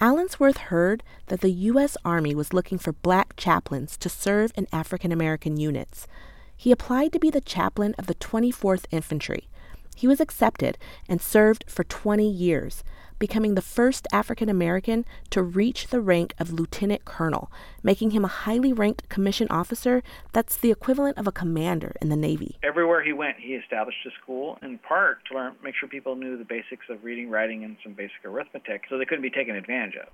Allensworth 0.00 0.58
heard 0.58 1.02
that 1.26 1.40
the 1.40 1.50
U.S. 1.50 1.96
Army 2.04 2.32
was 2.32 2.52
looking 2.52 2.78
for 2.78 2.92
black 2.92 3.34
chaplains 3.36 3.96
to 3.96 4.08
serve 4.08 4.52
in 4.54 4.68
African 4.72 5.10
American 5.10 5.56
units. 5.56 6.06
He 6.56 6.70
applied 6.70 7.12
to 7.12 7.18
be 7.18 7.30
the 7.30 7.40
chaplain 7.40 7.96
of 7.98 8.06
the 8.06 8.14
24th 8.14 8.84
Infantry. 8.92 9.48
He 9.98 10.06
was 10.06 10.20
accepted 10.20 10.78
and 11.08 11.20
served 11.20 11.64
for 11.66 11.82
20 11.82 12.30
years 12.30 12.84
becoming 13.18 13.56
the 13.56 13.60
first 13.60 14.06
African 14.12 14.48
American 14.48 15.04
to 15.30 15.42
reach 15.42 15.88
the 15.88 16.00
rank 16.00 16.34
of 16.38 16.52
lieutenant 16.52 17.04
colonel, 17.04 17.50
making 17.82 18.12
him 18.12 18.24
a 18.24 18.28
highly 18.28 18.72
ranked 18.72 19.08
commissioned 19.08 19.50
officer 19.50 20.04
that's 20.32 20.56
the 20.56 20.70
equivalent 20.70 21.18
of 21.18 21.26
a 21.26 21.32
commander 21.32 21.96
in 22.00 22.10
the 22.10 22.16
Navy. 22.16 22.60
Everywhere 22.62 23.02
he 23.02 23.12
went, 23.12 23.38
he 23.40 23.54
established 23.54 24.06
a 24.06 24.10
school, 24.22 24.56
in 24.62 24.78
part 24.78 25.24
to 25.24 25.34
learn, 25.34 25.56
make 25.64 25.74
sure 25.74 25.88
people 25.88 26.14
knew 26.14 26.38
the 26.38 26.44
basics 26.44 26.86
of 26.88 27.02
reading, 27.02 27.28
writing, 27.28 27.64
and 27.64 27.76
some 27.82 27.94
basic 27.94 28.24
arithmetic 28.24 28.82
so 28.88 28.98
they 28.98 29.04
couldn't 29.04 29.22
be 29.22 29.30
taken 29.30 29.56
advantage 29.56 29.96
of. 29.96 30.10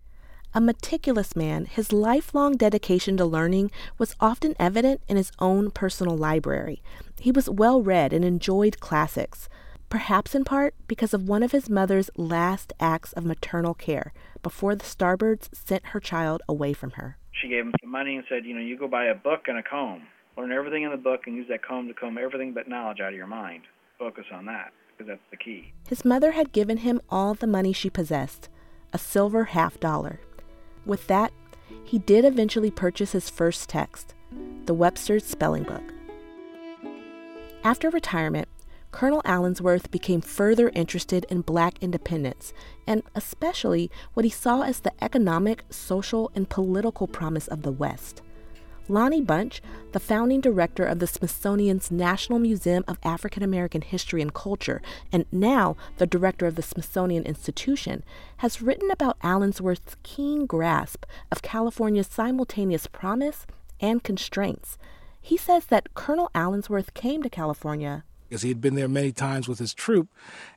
A 0.55 0.63
meticulous 0.63 1.37
man, 1.37 1.67
his 1.67 1.93
lifelong 1.93 2.57
dedication 2.57 3.19
to 3.19 3.27
learning 3.27 3.71
was 3.99 4.17
often 4.19 4.55
evident 4.59 5.03
in 5.09 5.19
his 5.19 5.31
own 5.41 5.71
personal 5.71 6.17
library. 6.17 6.81
He 7.21 7.31
was 7.31 7.51
well 7.51 7.83
read 7.83 8.15
and 8.15 8.25
enjoyed 8.25 8.81
classics 8.81 9.51
perhaps 9.95 10.35
in 10.35 10.43
part 10.43 10.75
because 10.89 11.15
of 11.15 11.29
one 11.29 11.45
of 11.45 11.53
his 11.53 11.71
mother's 11.71 12.11
last 12.17 12.73
acts 12.81 13.13
of 13.13 13.25
maternal 13.25 13.75
care 13.75 14.13
before 14.43 14.75
the 14.75 14.83
Starbirds 14.83 15.49
sent 15.55 15.87
her 15.87 16.01
child 16.01 16.43
away 16.49 16.73
from 16.73 16.91
her. 16.99 17.17
She 17.31 17.47
gave 17.47 17.65
him 17.65 17.73
some 17.81 17.93
money 17.93 18.17
and 18.17 18.25
said, 18.29 18.45
You 18.45 18.57
know, 18.57 18.61
you 18.61 18.77
go 18.77 18.89
buy 18.89 19.05
a 19.05 19.15
book 19.15 19.43
and 19.47 19.57
a 19.57 19.63
comb. 19.63 20.03
Learn 20.37 20.51
everything 20.51 20.83
in 20.83 20.91
the 20.91 20.97
book 20.97 21.29
and 21.29 21.37
use 21.37 21.47
that 21.49 21.65
comb 21.65 21.87
to 21.87 21.95
comb 21.95 22.19
everything 22.19 22.53
but 22.53 22.67
knowledge 22.67 22.99
out 22.99 23.11
of 23.11 23.15
your 23.15 23.29
mind. 23.29 23.63
Focus 23.97 24.25
on 24.33 24.47
that 24.47 24.73
because 24.91 25.07
that's 25.07 25.31
the 25.31 25.37
key. 25.37 25.73
His 25.87 26.05
mother 26.05 26.33
had 26.33 26.51
given 26.51 26.79
him 26.79 27.01
all 27.09 27.35
the 27.35 27.47
money 27.47 27.73
she 27.73 27.89
possessed 27.89 28.49
a 28.93 28.99
silver 28.99 29.45
half 29.45 29.79
dollar. 29.79 30.19
With 30.85 31.07
that, 31.07 31.33
he 31.85 32.01
did 32.01 32.25
eventually 32.25 32.73
purchase 32.73 33.13
his 33.13 33.31
first 33.31 33.69
text, 33.69 34.13
the 34.65 34.75
Webster's 34.75 35.25
Spelling 35.25 35.63
Book. 35.63 35.85
After 37.63 37.91
retirement, 37.91 38.49
Colonel 38.95 39.23
Allensworth 39.25 39.91
became 39.91 40.21
further 40.21 40.69
interested 40.69 41.27
in 41.29 41.41
black 41.41 41.83
independence, 41.83 42.53
and 42.87 43.03
especially 43.17 43.91
what 44.13 44.25
he 44.25 44.31
saw 44.31 44.63
as 44.63 44.79
the 44.79 44.93
economic, 45.03 45.65
social, 45.69 46.31
and 46.37 46.49
political 46.49 47.09
promise 47.09 47.49
of 47.49 47.63
the 47.63 47.73
West. 47.73 48.23
Lonnie 48.89 49.21
Bunch, 49.21 49.61
the 49.91 49.99
founding 49.99 50.41
director 50.41 50.85
of 50.85 51.01
the 51.01 51.09
Smithsonian's 51.09 51.91
National 51.91 52.39
Museum 52.39 52.85
of 52.87 53.01
African 53.03 53.43
American 53.43 53.83
History 53.83 54.23
and 54.23 54.33
Culture, 54.33 54.81
and 55.11 55.27
now 55.33 55.77
the 55.97 56.07
director 56.07 56.47
of 56.47 56.55
the 56.55 56.63
Smithsonian 56.63 57.25
Institution, 57.25 58.05
has 58.37 58.63
written 58.63 58.93
about 58.93 59.19
Allensworth's 59.25 59.97
keen 60.05 60.47
grasp 60.47 61.05
of 61.33 61.43
California's 61.43 62.07
simultaneous 62.07 62.87
promise 62.87 63.45
and 63.81 64.05
constraints. 64.05 64.79
He 65.21 65.37
says 65.37 65.67
that 65.67 65.95
Colonel 65.95 66.31
Allensworth 66.33 66.95
came 66.95 67.25
to 67.25 67.29
California 67.29 68.05
because 68.29 68.43
he 68.43 68.49
had 68.49 68.61
been 68.61 68.75
there 68.75 68.89
many 68.89 69.13
times 69.13 69.49
with 69.49 69.59
his 69.59 69.75
troop 69.75 70.09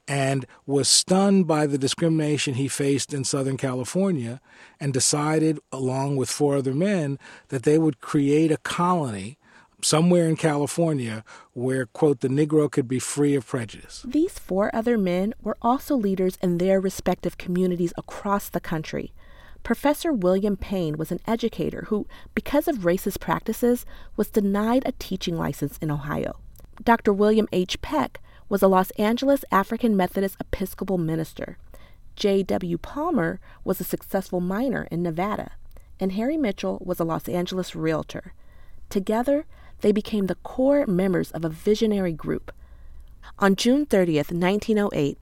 and 0.08 0.46
was 0.66 0.88
stunned 0.88 1.48
by 1.48 1.68
the 1.68 1.78
discrimination 1.78 2.56
he 2.56 2.68
faced 2.68 3.14
in 3.14 3.24
Southern 3.24 3.58
California 3.58 4.42
and 4.80 4.94
decided, 4.94 5.60
along 5.72 6.16
with 6.16 6.30
four 6.30 6.56
other 6.56 6.74
men, 6.74 7.20
that 7.50 7.64
they 7.64 7.78
would 7.78 8.02
create 8.02 8.52
a 8.52 8.58
colony 8.58 9.38
somewhere 9.82 10.28
in 10.28 10.36
California 10.36 11.24
where, 11.54 11.86
quote, 11.86 12.22
the 12.22 12.28
Negro 12.28 12.72
could 12.72 12.88
be 12.88 13.00
free 13.00 13.36
of 13.36 13.46
prejudice. 13.46 14.04
These 14.08 14.40
four 14.40 14.76
other 14.76 14.98
men 14.98 15.34
were 15.42 15.58
also 15.62 15.96
leaders 15.96 16.38
in 16.42 16.58
their 16.58 16.80
respective 16.80 17.38
communities 17.38 17.94
across 17.98 18.50
the 18.50 18.60
country. 18.60 19.14
Professor 19.64 20.14
William 20.14 20.56
Payne 20.56 20.98
was 20.98 21.12
an 21.12 21.20
educator 21.28 21.86
who, 21.90 22.08
because 22.34 22.68
of 22.68 22.80
racist 22.80 23.20
practices, 23.20 23.86
was 24.16 24.30
denied 24.30 24.84
a 24.86 24.94
teaching 24.94 25.38
license 25.38 25.78
in 25.80 25.92
Ohio. 25.92 26.40
Dr. 26.84 27.12
William 27.12 27.48
H. 27.52 27.82
Peck 27.82 28.22
was 28.50 28.62
a 28.62 28.68
Los 28.68 28.92
Angeles 28.92 29.44
African 29.52 29.98
Methodist 29.98 30.38
Episcopal 30.40 30.98
minister. 30.98 31.58
J.W. 32.16 32.78
Palmer 32.78 33.40
was 33.64 33.82
a 33.82 33.84
successful 33.84 34.40
miner 34.40 34.88
in 34.90 35.04
Nevada, 35.04 35.52
and 36.00 36.14
Harry 36.14 36.38
Mitchell 36.38 36.82
was 36.84 37.00
a 37.00 37.04
Los 37.04 37.28
Angeles 37.28 37.76
realtor. 37.76 38.34
Together, 38.90 39.46
they 39.82 39.92
became 39.92 40.28
the 40.28 40.36
core 40.36 40.86
members 40.88 41.32
of 41.32 41.44
a 41.44 41.50
visionary 41.50 42.14
group. 42.14 42.52
On 43.40 43.56
June 43.56 43.86
30th, 43.86 44.32
1908, 44.32 45.18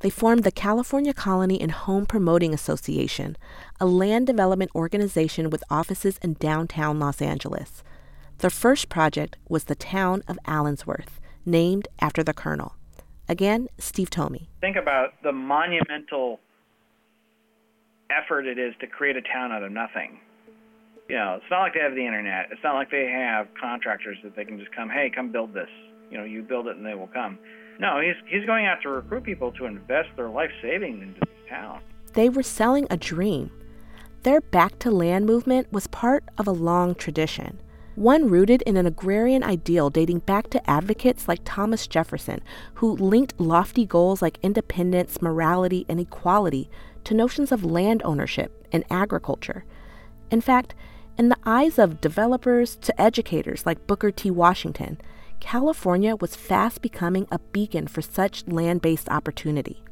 They 0.00 0.10
formed 0.10 0.44
the 0.44 0.50
California 0.50 1.12
Colony 1.12 1.60
and 1.60 1.70
Home 1.70 2.06
Promoting 2.06 2.54
Association, 2.54 3.36
a 3.80 3.86
land 3.86 4.26
development 4.26 4.70
organization 4.74 5.50
with 5.50 5.64
offices 5.70 6.18
in 6.22 6.34
downtown 6.34 6.98
Los 6.98 7.20
Angeles. 7.20 7.82
Their 8.38 8.50
first 8.50 8.88
project 8.88 9.36
was 9.48 9.64
the 9.64 9.74
town 9.74 10.22
of 10.28 10.38
Allensworth, 10.46 11.20
named 11.44 11.88
after 12.00 12.22
the 12.22 12.34
colonel. 12.34 12.74
Again, 13.28 13.68
Steve 13.78 14.10
Thome. 14.10 14.46
Think 14.60 14.76
about 14.76 15.14
the 15.22 15.32
monumental 15.32 16.40
effort 18.10 18.46
it 18.46 18.58
is 18.58 18.74
to 18.80 18.86
create 18.86 19.16
a 19.16 19.22
town 19.22 19.52
out 19.52 19.62
of 19.62 19.72
nothing. 19.72 20.20
You 21.08 21.16
know, 21.16 21.38
it's 21.40 21.50
not 21.50 21.60
like 21.60 21.74
they 21.74 21.80
have 21.80 21.94
the 21.94 22.06
internet. 22.06 22.48
It's 22.50 22.62
not 22.62 22.74
like 22.74 22.90
they 22.90 23.06
have 23.06 23.48
contractors 23.60 24.18
that 24.22 24.36
they 24.36 24.44
can 24.44 24.58
just 24.58 24.74
come, 24.74 24.90
hey, 24.90 25.10
come 25.14 25.32
build 25.32 25.54
this. 25.54 25.68
You 26.10 26.18
know, 26.18 26.24
you 26.24 26.42
build 26.42 26.66
it 26.66 26.76
and 26.76 26.84
they 26.84 26.94
will 26.94 27.08
come. 27.08 27.38
No, 27.78 28.00
he's 28.00 28.14
he's 28.28 28.46
going 28.46 28.66
out 28.66 28.78
to 28.82 28.88
recruit 28.88 29.24
people 29.24 29.52
to 29.52 29.66
invest 29.66 30.08
their 30.16 30.28
life 30.28 30.50
savings 30.62 31.02
into 31.02 31.20
this 31.20 31.48
town. 31.48 31.80
They 32.14 32.28
were 32.28 32.42
selling 32.42 32.86
a 32.90 32.96
dream. 32.96 33.50
Their 34.22 34.40
back 34.40 34.78
to 34.80 34.90
land 34.90 35.26
movement 35.26 35.72
was 35.72 35.86
part 35.86 36.24
of 36.38 36.46
a 36.46 36.52
long 36.52 36.94
tradition, 36.94 37.60
one 37.96 38.28
rooted 38.28 38.62
in 38.62 38.76
an 38.76 38.86
agrarian 38.86 39.42
ideal 39.42 39.90
dating 39.90 40.20
back 40.20 40.50
to 40.50 40.70
advocates 40.70 41.26
like 41.26 41.40
Thomas 41.44 41.86
Jefferson, 41.86 42.42
who 42.74 42.92
linked 42.96 43.40
lofty 43.40 43.84
goals 43.84 44.22
like 44.22 44.38
independence, 44.42 45.20
morality, 45.20 45.86
and 45.88 45.98
equality 45.98 46.70
to 47.04 47.14
notions 47.14 47.50
of 47.50 47.64
land 47.64 48.02
ownership 48.04 48.66
and 48.70 48.84
agriculture. 48.90 49.64
In 50.30 50.40
fact, 50.40 50.74
in 51.18 51.30
the 51.30 51.38
eyes 51.46 51.78
of 51.78 52.00
developers 52.00 52.76
to 52.76 53.00
educators 53.00 53.64
like 53.64 53.86
Booker 53.86 54.10
T. 54.10 54.30
Washington, 54.30 54.98
California 55.40 56.16
was 56.16 56.36
fast 56.36 56.82
becoming 56.82 57.26
a 57.30 57.38
beacon 57.38 57.86
for 57.86 58.02
such 58.02 58.46
land 58.46 58.82
based 58.82 59.08
opportunity. 59.08 59.82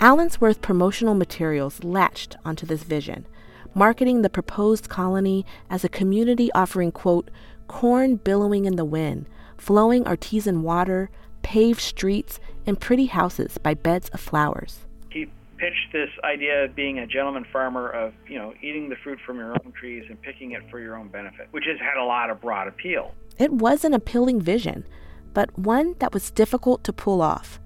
Allensworth 0.00 0.60
promotional 0.60 1.14
materials 1.14 1.84
latched 1.84 2.36
onto 2.44 2.66
this 2.66 2.82
vision, 2.82 3.26
marketing 3.76 4.22
the 4.22 4.30
proposed 4.30 4.88
colony 4.88 5.44
as 5.68 5.84
a 5.84 5.88
community 5.88 6.50
offering, 6.52 6.90
quote, 6.90 7.30
corn 7.68 8.16
billowing 8.16 8.64
in 8.64 8.76
the 8.76 8.84
wind, 8.84 9.26
flowing 9.58 10.06
artesian 10.06 10.62
water, 10.62 11.10
paved 11.42 11.80
streets, 11.80 12.40
and 12.66 12.80
pretty 12.80 13.06
houses 13.06 13.58
by 13.58 13.74
beds 13.74 14.08
of 14.08 14.20
flowers. 14.20 14.80
He 15.10 15.26
pitched 15.58 15.92
this 15.92 16.08
idea 16.24 16.64
of 16.64 16.74
being 16.74 16.98
a 16.98 17.06
gentleman 17.06 17.44
farmer, 17.52 17.90
of 17.90 18.14
you 18.26 18.38
know 18.38 18.54
eating 18.62 18.88
the 18.88 18.96
fruit 18.96 19.18
from 19.24 19.36
your 19.36 19.50
own 19.52 19.72
trees 19.78 20.04
and 20.08 20.20
picking 20.22 20.52
it 20.52 20.62
for 20.70 20.80
your 20.80 20.96
own 20.96 21.08
benefit, 21.08 21.48
which 21.50 21.64
has 21.66 21.78
had 21.78 22.00
a 22.00 22.04
lot 22.04 22.30
of 22.30 22.40
broad 22.40 22.68
appeal. 22.68 23.14
It 23.38 23.52
was 23.52 23.84
an 23.84 23.92
appealing 23.92 24.40
vision, 24.40 24.86
but 25.34 25.56
one 25.58 25.96
that 25.98 26.14
was 26.14 26.30
difficult 26.30 26.82
to 26.84 26.92
pull 26.94 27.20
off. 27.20 27.60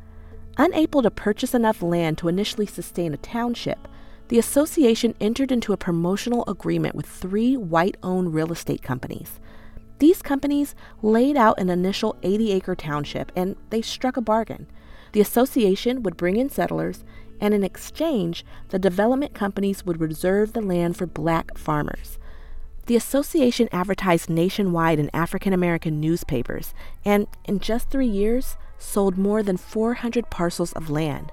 Unable 0.59 1.03
to 1.03 1.11
purchase 1.11 1.55
enough 1.55 1.81
land 1.81 2.19
to 2.19 2.29
initially 2.29 2.67
sustain 2.67 3.15
a 3.15 3.17
township, 3.17 3.87
the 4.31 4.39
association 4.39 5.13
entered 5.21 5.51
into 5.51 5.73
a 5.73 5.77
promotional 5.77 6.45
agreement 6.47 6.95
with 6.95 7.05
three 7.05 7.57
white 7.57 7.97
owned 8.01 8.33
real 8.33 8.53
estate 8.53 8.81
companies. 8.81 9.41
These 9.99 10.23
companies 10.23 10.77
laid 11.03 11.37
out 11.37 11.59
an 11.59 11.69
initial 11.69 12.17
80 12.23 12.53
acre 12.53 12.77
township 12.77 13.33
and 13.35 13.57
they 13.71 13.83
struck 13.83 14.17
a 14.17 14.21
bargain. 14.21 14.69
The 15.11 15.21
association 15.21 16.05
would 16.05 16.17
bring 16.17 16.37
in 16.37 16.49
settlers, 16.49 17.03
and 17.41 17.53
in 17.53 17.65
exchange, 17.65 18.45
the 18.69 18.79
development 18.79 19.35
companies 19.35 19.85
would 19.85 20.01
reserve 20.01 20.53
the 20.53 20.63
land 20.63 20.97
for 20.97 21.07
black 21.07 21.59
farmers. 21.59 22.17
The 22.87 22.95
association 22.95 23.69
advertised 23.73 24.31
nationwide 24.31 25.01
in 25.01 25.11
African 25.13 25.53
American 25.53 26.01
newspapers 26.01 26.73
and, 27.05 27.27
in 27.47 27.59
just 27.59 27.91
three 27.91 28.07
years, 28.07 28.57
sold 28.79 29.19
more 29.19 29.43
than 29.43 29.57
400 29.57 30.31
parcels 30.31 30.73
of 30.75 30.89
land. 30.89 31.33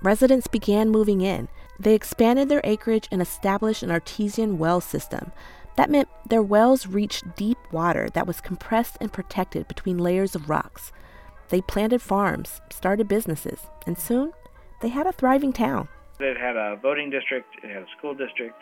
Residents 0.00 0.46
began 0.46 0.90
moving 0.90 1.22
in. 1.22 1.48
They 1.78 1.94
expanded 1.94 2.48
their 2.48 2.60
acreage 2.64 3.08
and 3.10 3.20
established 3.20 3.82
an 3.82 3.90
artesian 3.90 4.58
well 4.58 4.80
system. 4.80 5.32
That 5.76 5.90
meant 5.90 6.08
their 6.26 6.42
wells 6.42 6.86
reached 6.86 7.36
deep 7.36 7.58
water 7.70 8.08
that 8.14 8.26
was 8.26 8.40
compressed 8.40 8.96
and 9.00 9.12
protected 9.12 9.68
between 9.68 9.98
layers 9.98 10.34
of 10.34 10.48
rocks. 10.48 10.90
They 11.50 11.60
planted 11.60 12.00
farms, 12.00 12.60
started 12.70 13.08
businesses, 13.08 13.60
and 13.86 13.98
soon 13.98 14.32
they 14.80 14.88
had 14.88 15.06
a 15.06 15.12
thriving 15.12 15.52
town. 15.52 15.88
It 16.18 16.38
had 16.38 16.56
a 16.56 16.76
voting 16.76 17.10
district, 17.10 17.48
it 17.62 17.68
had 17.68 17.82
a 17.82 17.86
school 17.98 18.14
district, 18.14 18.60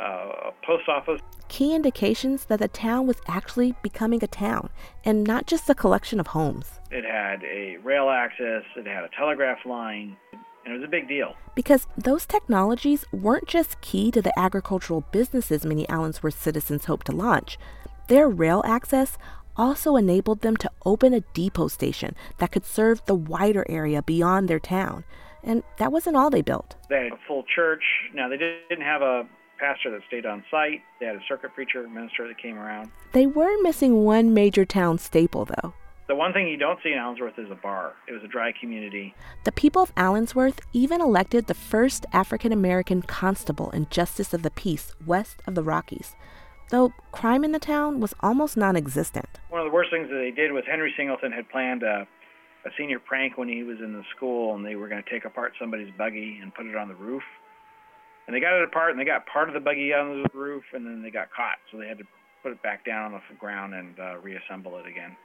uh, 0.00 0.50
a 0.50 0.52
post 0.64 0.88
office. 0.88 1.20
Key 1.48 1.74
indications 1.74 2.46
that 2.46 2.60
the 2.60 2.68
town 2.68 3.06
was 3.06 3.16
actually 3.26 3.74
becoming 3.82 4.22
a 4.22 4.28
town 4.28 4.70
and 5.04 5.24
not 5.24 5.46
just 5.46 5.68
a 5.68 5.74
collection 5.74 6.20
of 6.20 6.28
homes. 6.28 6.80
It 6.90 7.04
had 7.04 7.42
a 7.42 7.78
rail 7.78 8.08
access, 8.08 8.62
it 8.76 8.86
had 8.86 9.04
a 9.04 9.10
telegraph 9.18 9.66
line, 9.66 10.16
and 10.64 10.74
it 10.74 10.78
was 10.78 10.84
a 10.84 10.90
big 10.90 11.08
deal. 11.08 11.34
Because 11.54 11.86
those 11.96 12.26
technologies 12.26 13.04
weren't 13.12 13.46
just 13.46 13.80
key 13.80 14.10
to 14.10 14.22
the 14.22 14.36
agricultural 14.38 15.04
businesses 15.12 15.64
many 15.64 15.86
Allensworth 15.86 16.34
citizens 16.34 16.86
hoped 16.86 17.06
to 17.06 17.12
launch, 17.12 17.58
their 18.08 18.28
rail 18.28 18.62
access 18.64 19.18
also 19.56 19.96
enabled 19.96 20.40
them 20.40 20.56
to 20.56 20.70
open 20.86 21.12
a 21.12 21.20
depot 21.20 21.68
station 21.68 22.14
that 22.38 22.52
could 22.52 22.64
serve 22.64 23.04
the 23.04 23.14
wider 23.14 23.64
area 23.68 24.02
beyond 24.02 24.48
their 24.48 24.60
town. 24.60 25.04
And 25.42 25.62
that 25.78 25.92
wasn't 25.92 26.16
all 26.16 26.30
they 26.30 26.42
built. 26.42 26.76
They 26.88 27.04
had 27.04 27.12
a 27.12 27.18
full 27.26 27.44
church. 27.54 27.82
Now, 28.14 28.28
they 28.28 28.36
didn't 28.36 28.84
have 28.84 29.02
a 29.02 29.24
pastor 29.58 29.90
that 29.90 30.00
stayed 30.06 30.24
on 30.24 30.44
site. 30.50 30.82
They 31.00 31.06
had 31.06 31.16
a 31.16 31.22
circuit 31.28 31.54
preacher, 31.54 31.86
minister 31.88 32.26
that 32.28 32.38
came 32.38 32.58
around. 32.58 32.90
They 33.12 33.26
were 33.26 33.60
missing 33.62 34.04
one 34.04 34.34
major 34.34 34.64
town 34.64 34.98
staple, 34.98 35.44
though. 35.44 35.74
The 36.12 36.16
one 36.16 36.34
thing 36.34 36.46
you 36.46 36.58
don't 36.58 36.78
see 36.82 36.92
in 36.92 36.98
Allensworth 36.98 37.38
is 37.38 37.50
a 37.50 37.54
bar. 37.54 37.94
It 38.06 38.12
was 38.12 38.22
a 38.22 38.28
dry 38.28 38.52
community. 38.52 39.14
The 39.44 39.50
people 39.50 39.80
of 39.80 39.94
Allensworth 39.94 40.60
even 40.74 41.00
elected 41.00 41.46
the 41.46 41.54
first 41.54 42.04
African 42.12 42.52
American 42.52 43.00
constable 43.00 43.70
and 43.70 43.90
justice 43.90 44.34
of 44.34 44.42
the 44.42 44.50
peace 44.50 44.92
west 45.06 45.42
of 45.46 45.54
the 45.54 45.62
Rockies, 45.62 46.14
though 46.68 46.92
crime 47.12 47.44
in 47.44 47.52
the 47.52 47.58
town 47.58 47.98
was 47.98 48.12
almost 48.20 48.58
non 48.58 48.76
existent. 48.76 49.40
One 49.48 49.62
of 49.62 49.66
the 49.66 49.72
worst 49.72 49.90
things 49.90 50.10
that 50.10 50.16
they 50.16 50.30
did 50.30 50.52
was 50.52 50.64
Henry 50.68 50.92
Singleton 50.98 51.32
had 51.32 51.48
planned 51.48 51.82
a, 51.82 52.06
a 52.66 52.70
senior 52.76 52.98
prank 52.98 53.38
when 53.38 53.48
he 53.48 53.62
was 53.62 53.78
in 53.82 53.94
the 53.94 54.04
school, 54.14 54.54
and 54.54 54.66
they 54.66 54.76
were 54.76 54.88
going 54.88 55.02
to 55.02 55.10
take 55.10 55.24
apart 55.24 55.54
somebody's 55.58 55.94
buggy 55.96 56.40
and 56.42 56.54
put 56.54 56.66
it 56.66 56.76
on 56.76 56.88
the 56.88 56.94
roof. 56.94 57.22
And 58.26 58.36
they 58.36 58.40
got 58.40 58.52
it 58.60 58.64
apart, 58.64 58.90
and 58.90 59.00
they 59.00 59.06
got 59.06 59.24
part 59.24 59.48
of 59.48 59.54
the 59.54 59.60
buggy 59.60 59.94
on 59.94 60.24
the 60.24 60.38
roof, 60.38 60.64
and 60.74 60.84
then 60.84 61.02
they 61.02 61.10
got 61.10 61.32
caught, 61.34 61.56
so 61.70 61.78
they 61.78 61.88
had 61.88 61.96
to 61.96 62.04
put 62.42 62.52
it 62.52 62.62
back 62.62 62.84
down 62.84 63.14
on 63.14 63.22
the 63.30 63.36
ground 63.36 63.72
and 63.72 63.98
uh, 63.98 64.18
reassemble 64.18 64.76
it 64.76 64.86
again. 64.86 65.16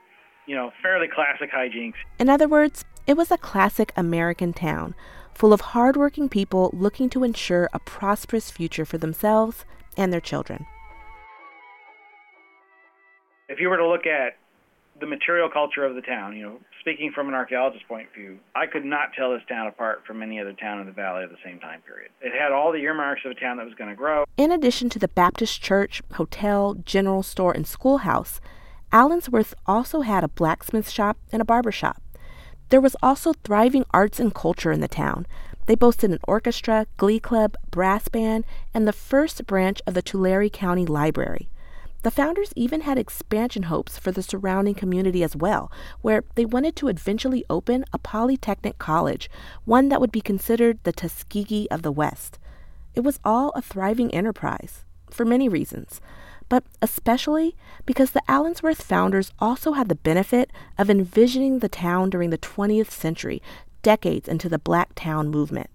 You 0.48 0.56
know, 0.56 0.72
fairly 0.82 1.08
classic 1.08 1.52
hijinks. 1.52 1.92
In 2.18 2.30
other 2.30 2.48
words, 2.48 2.86
it 3.06 3.18
was 3.18 3.30
a 3.30 3.36
classic 3.36 3.92
American 3.96 4.54
town, 4.54 4.94
full 5.34 5.52
of 5.52 5.60
hardworking 5.60 6.30
people 6.30 6.70
looking 6.72 7.10
to 7.10 7.22
ensure 7.22 7.68
a 7.74 7.78
prosperous 7.78 8.50
future 8.50 8.86
for 8.86 8.96
themselves 8.96 9.66
and 9.94 10.10
their 10.10 10.22
children. 10.22 10.66
If 13.50 13.60
you 13.60 13.68
were 13.68 13.76
to 13.76 13.86
look 13.86 14.06
at 14.06 14.38
the 14.98 15.06
material 15.06 15.50
culture 15.50 15.84
of 15.84 15.94
the 15.94 16.00
town, 16.00 16.34
you 16.34 16.42
know, 16.42 16.60
speaking 16.80 17.12
from 17.14 17.28
an 17.28 17.34
archaeologist's 17.34 17.86
point 17.86 18.08
of 18.08 18.14
view, 18.14 18.38
I 18.56 18.64
could 18.66 18.86
not 18.86 19.12
tell 19.12 19.32
this 19.32 19.42
town 19.50 19.66
apart 19.66 20.04
from 20.06 20.22
any 20.22 20.40
other 20.40 20.54
town 20.54 20.80
in 20.80 20.86
the 20.86 20.92
valley 20.92 21.24
of 21.24 21.30
the 21.30 21.36
same 21.44 21.60
time 21.60 21.82
period. 21.82 22.10
It 22.22 22.32
had 22.32 22.52
all 22.52 22.72
the 22.72 22.78
earmarks 22.78 23.20
of 23.26 23.32
a 23.32 23.34
town 23.34 23.58
that 23.58 23.66
was 23.66 23.74
going 23.74 23.90
to 23.90 23.96
grow. 23.96 24.24
In 24.38 24.50
addition 24.50 24.88
to 24.90 24.98
the 24.98 25.08
Baptist 25.08 25.60
church, 25.60 26.00
hotel, 26.14 26.74
general 26.74 27.22
store, 27.22 27.52
and 27.52 27.66
schoolhouse, 27.66 28.40
Allensworth 28.92 29.54
also 29.66 30.00
had 30.00 30.24
a 30.24 30.28
blacksmith 30.28 30.88
shop 30.88 31.18
and 31.30 31.42
a 31.42 31.44
barber 31.44 31.72
shop. 31.72 32.02
There 32.70 32.80
was 32.80 32.96
also 33.02 33.32
thriving 33.32 33.84
arts 33.90 34.18
and 34.20 34.34
culture 34.34 34.72
in 34.72 34.80
the 34.80 34.88
town. 34.88 35.26
They 35.66 35.74
boasted 35.74 36.10
an 36.10 36.18
orchestra, 36.26 36.86
glee 36.96 37.20
club, 37.20 37.54
brass 37.70 38.08
band, 38.08 38.44
and 38.72 38.88
the 38.88 38.92
first 38.92 39.46
branch 39.46 39.82
of 39.86 39.94
the 39.94 40.02
Tulare 40.02 40.48
County 40.48 40.86
Library. 40.86 41.48
The 42.02 42.10
founders 42.10 42.52
even 42.54 42.82
had 42.82 42.96
expansion 42.96 43.64
hopes 43.64 43.98
for 43.98 44.12
the 44.12 44.22
surrounding 44.22 44.74
community 44.74 45.22
as 45.22 45.34
well, 45.34 45.70
where 46.00 46.24
they 46.36 46.44
wanted 46.44 46.76
to 46.76 46.88
eventually 46.88 47.44
open 47.50 47.84
a 47.92 47.98
polytechnic 47.98 48.78
college, 48.78 49.28
one 49.64 49.88
that 49.88 50.00
would 50.00 50.12
be 50.12 50.20
considered 50.20 50.78
the 50.84 50.92
Tuskegee 50.92 51.68
of 51.70 51.82
the 51.82 51.92
West. 51.92 52.38
It 52.94 53.00
was 53.00 53.20
all 53.24 53.50
a 53.50 53.60
thriving 53.60 54.14
enterprise, 54.14 54.84
for 55.10 55.24
many 55.24 55.48
reasons, 55.48 56.00
but 56.48 56.64
especially 56.80 57.56
because 57.84 58.12
the 58.12 58.22
Allensworth 58.28 58.82
founders 58.82 59.32
also 59.38 59.72
had 59.72 59.88
the 59.88 59.94
benefit 59.94 60.50
of 60.76 60.88
envisioning 60.88 61.58
the 61.58 61.68
town 61.68 62.10
during 62.10 62.30
the 62.30 62.38
20th 62.38 62.90
century, 62.90 63.42
decades 63.82 64.28
into 64.28 64.48
the 64.48 64.58
Black 64.58 64.94
Town 64.94 65.28
movement. 65.28 65.70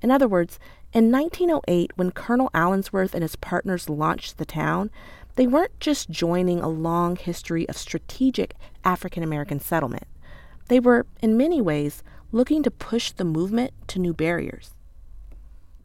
In 0.00 0.10
other 0.10 0.28
words, 0.28 0.58
in 0.92 1.10
1908, 1.10 1.92
when 1.96 2.10
Colonel 2.10 2.50
Allensworth 2.52 3.14
and 3.14 3.22
his 3.22 3.36
partners 3.36 3.88
launched 3.88 4.38
the 4.38 4.44
town, 4.44 4.90
they 5.36 5.46
weren't 5.46 5.78
just 5.80 6.10
joining 6.10 6.60
a 6.60 6.68
long 6.68 7.16
history 7.16 7.66
of 7.68 7.76
strategic 7.78 8.54
African 8.84 9.22
American 9.22 9.60
settlement. 9.60 10.06
They 10.68 10.80
were, 10.80 11.06
in 11.22 11.36
many 11.36 11.60
ways, 11.60 12.02
looking 12.32 12.62
to 12.62 12.70
push 12.70 13.12
the 13.12 13.24
movement 13.24 13.72
to 13.88 13.98
new 13.98 14.12
barriers. 14.12 14.74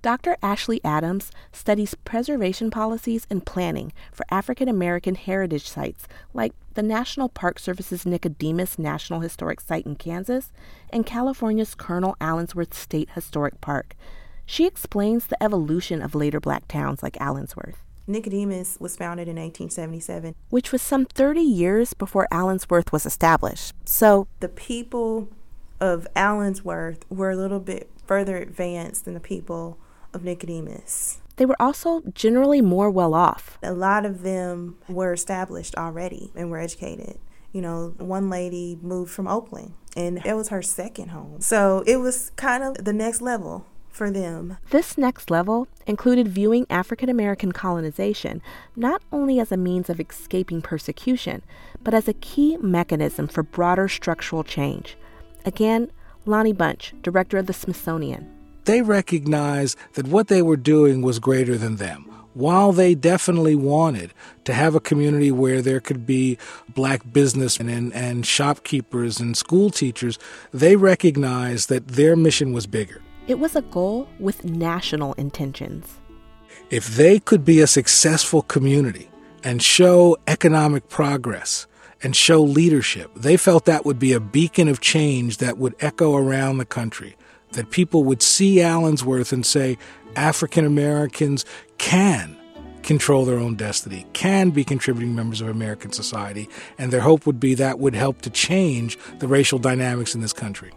Dr. 0.08 0.38
Ashley 0.42 0.80
Adams 0.86 1.32
studies 1.52 1.94
preservation 1.94 2.72
policies 2.72 3.28
and 3.30 3.46
planning 3.46 3.92
for 4.14 4.26
African 4.32 4.70
American 4.70 5.16
heritage 5.16 5.68
sites 5.68 6.08
like 6.34 6.54
the 6.76 6.82
National 6.82 7.28
Park 7.28 7.60
Service's 7.60 8.06
Nicodemus 8.06 8.80
National 8.80 9.20
Historic 9.20 9.60
Site 9.60 9.86
in 9.86 9.98
Kansas, 9.98 10.54
and 10.92 11.06
California's 11.06 11.76
Colonel 11.76 12.16
Allensworth 12.22 12.74
State 12.74 13.10
Historic 13.16 13.60
Park. 13.60 13.98
She 14.46 14.66
explains 14.66 15.28
the 15.28 15.44
evolution 15.44 16.02
of 16.02 16.16
later 16.16 16.40
black 16.40 16.70
towns 16.70 17.04
like 17.04 17.18
Allensworth. 17.20 17.76
Nicodemus 18.08 18.78
was 18.80 18.96
founded 18.96 19.28
in 19.28 19.36
1877, 19.36 20.36
which 20.50 20.72
was 20.72 20.82
some 20.82 21.04
30 21.04 21.42
years 21.42 21.94
before 21.94 22.30
Allensworth 22.32 22.94
was 22.94 23.06
established. 23.06 23.74
So, 23.84 24.30
the 24.40 24.48
people 24.48 25.28
of 25.82 26.08
Allensworth 26.16 27.02
were 27.10 27.32
a 27.32 27.36
little 27.36 27.60
bit 27.60 27.90
further 28.06 28.38
advanced 28.38 29.04
than 29.04 29.14
the 29.14 29.20
people 29.20 29.78
of 30.14 30.24
Nicodemus. 30.24 31.20
They 31.38 31.46
were 31.46 31.62
also 31.62 32.02
generally 32.14 32.62
more 32.62 32.90
well 32.90 33.14
off. 33.14 33.58
A 33.62 33.72
lot 33.72 34.06
of 34.06 34.24
them 34.24 34.78
were 34.90 35.14
established 35.14 35.76
already 35.76 36.32
and 36.36 36.50
were 36.50 36.60
educated. 36.60 37.20
You 37.52 37.62
know, 37.62 37.94
one 37.98 38.30
lady 38.30 38.78
moved 38.82 39.12
from 39.12 39.28
Oakland 39.28 39.74
and 39.96 40.24
it 40.26 40.36
was 40.36 40.50
her 40.50 40.62
second 40.62 41.10
home. 41.10 41.42
So 41.42 41.84
it 41.88 41.98
was 41.98 42.32
kind 42.36 42.64
of 42.64 42.84
the 42.84 42.94
next 42.94 43.22
level 43.22 43.66
for 43.90 44.12
them. 44.12 44.58
This 44.70 44.98
next 44.98 45.32
level 45.32 45.68
included 45.88 46.28
viewing 46.28 46.68
African 46.70 47.10
American 47.10 47.52
colonization 47.52 48.42
not 48.76 49.02
only 49.12 49.40
as 49.40 49.52
a 49.52 49.58
means 49.58 49.90
of 49.90 50.00
escaping 50.00 50.62
persecution, 50.62 51.42
but 51.82 51.94
as 51.94 52.08
a 52.08 52.14
key 52.14 52.58
mechanism 52.58 53.28
for 53.28 53.44
broader 53.44 53.88
structural 53.88 54.44
change. 54.44 54.98
Again, 55.46 55.92
Lonnie 56.26 56.54
Bunch, 56.54 56.94
director 57.02 57.38
of 57.38 57.48
the 57.48 57.54
Smithsonian. 57.54 58.37
They 58.68 58.82
recognized 58.82 59.78
that 59.94 60.10
what 60.10 60.28
they 60.28 60.42
were 60.42 60.58
doing 60.58 61.02
was 61.02 61.20
greater 61.20 61.58
than 61.58 61.78
them. 61.78 62.04
While 62.34 62.74
they 62.74 62.96
definitely 62.96 63.56
wanted 63.56 64.14
to 64.44 64.54
have 64.54 64.76
a 64.76 64.82
community 64.82 65.32
where 65.32 65.62
there 65.62 65.80
could 65.80 66.06
be 66.06 66.38
black 66.76 67.14
businessmen 67.14 67.70
and, 67.70 67.94
and 67.94 68.26
shopkeepers 68.26 69.22
and 69.22 69.38
school 69.38 69.70
teachers, 69.70 70.20
they 70.52 70.76
recognized 70.76 71.70
that 71.70 71.88
their 71.88 72.18
mission 72.18 72.52
was 72.52 72.68
bigger. 72.68 73.02
It 73.26 73.40
was 73.40 73.56
a 73.56 73.62
goal 73.62 74.10
with 74.20 74.44
national 74.44 75.14
intentions. 75.14 76.02
If 76.70 76.98
they 76.98 77.20
could 77.22 77.46
be 77.46 77.62
a 77.62 77.68
successful 77.68 78.42
community 78.42 79.10
and 79.46 79.64
show 79.64 80.18
economic 80.28 80.90
progress, 80.90 81.68
and 82.04 82.16
show 82.16 82.44
leadership. 82.44 83.12
They 83.16 83.38
felt 83.38 83.66
that 83.66 83.86
would 83.86 83.98
be 83.98 84.14
a 84.14 84.20
beacon 84.20 84.68
of 84.68 84.82
change 84.82 85.38
that 85.38 85.58
would 85.58 85.76
echo 85.80 86.16
around 86.16 86.60
the 86.60 86.66
country, 86.66 87.16
that 87.52 87.72
people 87.72 88.04
would 88.04 88.22
see 88.22 88.58
Allensworth 88.58 89.32
and 89.32 89.46
say, 89.46 89.78
African 90.16 90.66
Americans 90.66 91.46
can 91.78 92.36
control 92.84 93.26
their 93.26 93.38
own 93.38 93.56
destiny, 93.56 94.06
can 94.14 94.50
be 94.50 94.64
contributing 94.64 95.14
members 95.14 95.42
of 95.42 95.50
American 95.50 95.92
society, 95.92 96.48
and 96.78 96.92
their 96.92 97.02
hope 97.02 97.26
would 97.26 97.40
be 97.40 97.54
that 97.54 97.80
would 97.80 97.94
help 97.94 98.22
to 98.22 98.30
change 98.30 98.98
the 99.20 99.28
racial 99.28 99.60
dynamics 99.60 100.16
in 100.16 100.22
this 100.22 100.34
country. 100.34 100.72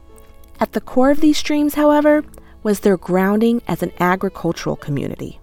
At 0.59 0.72
the 0.72 0.80
core 0.80 1.11
of 1.11 1.20
these 1.20 1.42
dreams, 1.42 1.74
however, 1.74 2.24
was 2.62 2.80
their 2.80 2.96
grounding 2.96 3.62
as 3.68 3.83
an 3.83 3.92
agricultural 4.00 4.76
community. 4.76 5.40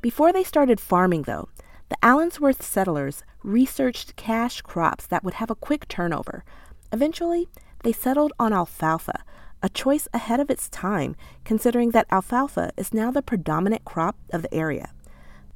Before 0.00 0.32
they 0.32 0.44
started 0.44 0.80
farming, 0.80 1.22
though, 1.22 1.48
the 1.88 1.96
Allensworth 2.02 2.62
settlers 2.62 3.22
researched 3.42 4.16
cash 4.16 4.62
crops 4.62 5.06
that 5.06 5.22
would 5.24 5.34
have 5.34 5.50
a 5.50 5.54
quick 5.54 5.86
turnover. 5.88 6.44
Eventually, 6.92 7.48
they 7.82 7.92
settled 7.92 8.32
on 8.38 8.52
alfalfa, 8.52 9.22
a 9.62 9.68
choice 9.68 10.08
ahead 10.12 10.40
of 10.40 10.50
its 10.50 10.68
time, 10.68 11.16
considering 11.44 11.90
that 11.90 12.06
alfalfa 12.10 12.70
is 12.76 12.94
now 12.94 13.10
the 13.10 13.22
predominant 13.22 13.84
crop 13.84 14.16
of 14.30 14.42
the 14.42 14.54
area. 14.54 14.92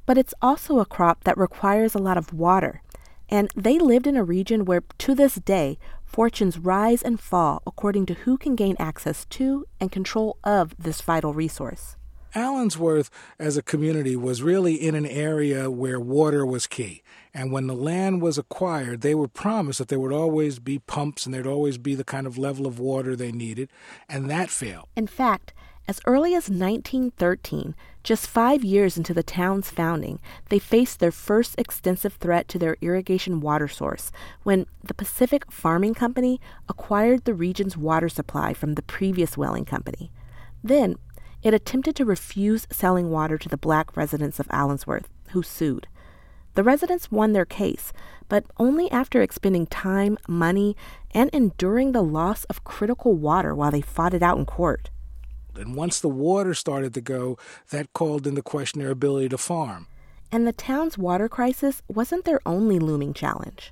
But 0.05 0.17
it's 0.17 0.33
also 0.41 0.79
a 0.79 0.85
crop 0.85 1.23
that 1.23 1.37
requires 1.37 1.95
a 1.95 1.99
lot 1.99 2.17
of 2.17 2.33
water, 2.33 2.81
and 3.29 3.49
they 3.55 3.79
lived 3.79 4.05
in 4.05 4.17
a 4.17 4.23
region 4.23 4.65
where, 4.65 4.83
to 4.99 5.15
this 5.15 5.35
day, 5.35 5.79
fortunes 6.03 6.59
rise 6.59 7.01
and 7.01 7.19
fall 7.19 7.63
according 7.65 8.05
to 8.07 8.13
who 8.13 8.37
can 8.37 8.55
gain 8.55 8.75
access 8.77 9.25
to 9.25 9.65
and 9.79 9.91
control 9.91 10.37
of 10.43 10.75
this 10.77 11.01
vital 11.01 11.33
resource. 11.33 11.95
Allensworth, 12.35 13.09
as 13.39 13.57
a 13.57 13.61
community, 13.61 14.15
was 14.15 14.41
really 14.41 14.75
in 14.75 14.95
an 14.95 15.05
area 15.05 15.69
where 15.69 15.99
water 15.99 16.45
was 16.45 16.67
key. 16.67 17.03
And 17.33 17.51
when 17.51 17.67
the 17.67 17.75
land 17.75 18.21
was 18.21 18.37
acquired, 18.37 19.01
they 19.01 19.15
were 19.15 19.27
promised 19.27 19.79
that 19.79 19.87
there 19.87 19.99
would 19.99 20.13
always 20.13 20.59
be 20.59 20.79
pumps 20.79 21.25
and 21.25 21.33
there'd 21.33 21.47
always 21.47 21.77
be 21.77 21.95
the 21.95 22.03
kind 22.03 22.27
of 22.27 22.37
level 22.37 22.67
of 22.67 22.79
water 22.79 23.15
they 23.15 23.31
needed, 23.31 23.69
and 24.07 24.29
that 24.29 24.49
failed. 24.49 24.87
In 24.95 25.07
fact, 25.07 25.53
as 25.87 25.99
early 26.05 26.33
as 26.33 26.49
1913, 26.49 27.75
just 28.03 28.27
five 28.27 28.63
years 28.63 28.97
into 28.97 29.13
the 29.13 29.23
town's 29.23 29.69
founding, 29.69 30.19
they 30.49 30.59
faced 30.59 30.99
their 30.99 31.11
first 31.11 31.55
extensive 31.57 32.13
threat 32.13 32.47
to 32.49 32.59
their 32.59 32.77
irrigation 32.79 33.41
water 33.41 33.67
source 33.67 34.11
when 34.43 34.65
the 34.81 34.93
Pacific 34.93 35.51
Farming 35.51 35.93
Company 35.93 36.39
acquired 36.69 37.25
the 37.25 37.33
region's 37.33 37.75
water 37.75 38.07
supply 38.07 38.53
from 38.53 38.75
the 38.75 38.81
previous 38.81 39.37
whaling 39.37 39.65
company. 39.65 40.09
Then, 40.63 40.95
it 41.43 41.53
attempted 41.53 41.95
to 41.97 42.05
refuse 42.05 42.67
selling 42.71 43.09
water 43.09 43.37
to 43.37 43.49
the 43.49 43.57
black 43.57 43.95
residents 43.95 44.39
of 44.39 44.47
Allensworth, 44.47 45.05
who 45.31 45.43
sued. 45.43 45.87
The 46.55 46.63
residents 46.63 47.11
won 47.11 47.33
their 47.33 47.45
case, 47.45 47.91
but 48.29 48.45
only 48.57 48.89
after 48.91 49.21
expending 49.21 49.65
time, 49.67 50.17
money, 50.27 50.77
and 51.11 51.29
enduring 51.31 51.91
the 51.91 52.03
loss 52.03 52.45
of 52.45 52.63
critical 52.63 53.15
water 53.15 53.55
while 53.55 53.71
they 53.71 53.81
fought 53.81 54.13
it 54.13 54.23
out 54.23 54.37
in 54.37 54.45
court. 54.45 54.89
And 55.55 55.75
once 55.75 55.99
the 55.99 56.09
water 56.09 56.53
started 56.53 56.93
to 56.93 57.01
go, 57.01 57.37
that 57.69 57.93
called 57.93 58.25
into 58.25 58.41
question 58.41 58.81
their 58.81 58.91
ability 58.91 59.29
to 59.29 59.37
farm. 59.37 59.87
And 60.31 60.47
the 60.47 60.53
town's 60.53 60.97
water 60.97 61.29
crisis 61.29 61.81
wasn't 61.87 62.25
their 62.25 62.39
only 62.45 62.79
looming 62.79 63.13
challenge. 63.13 63.71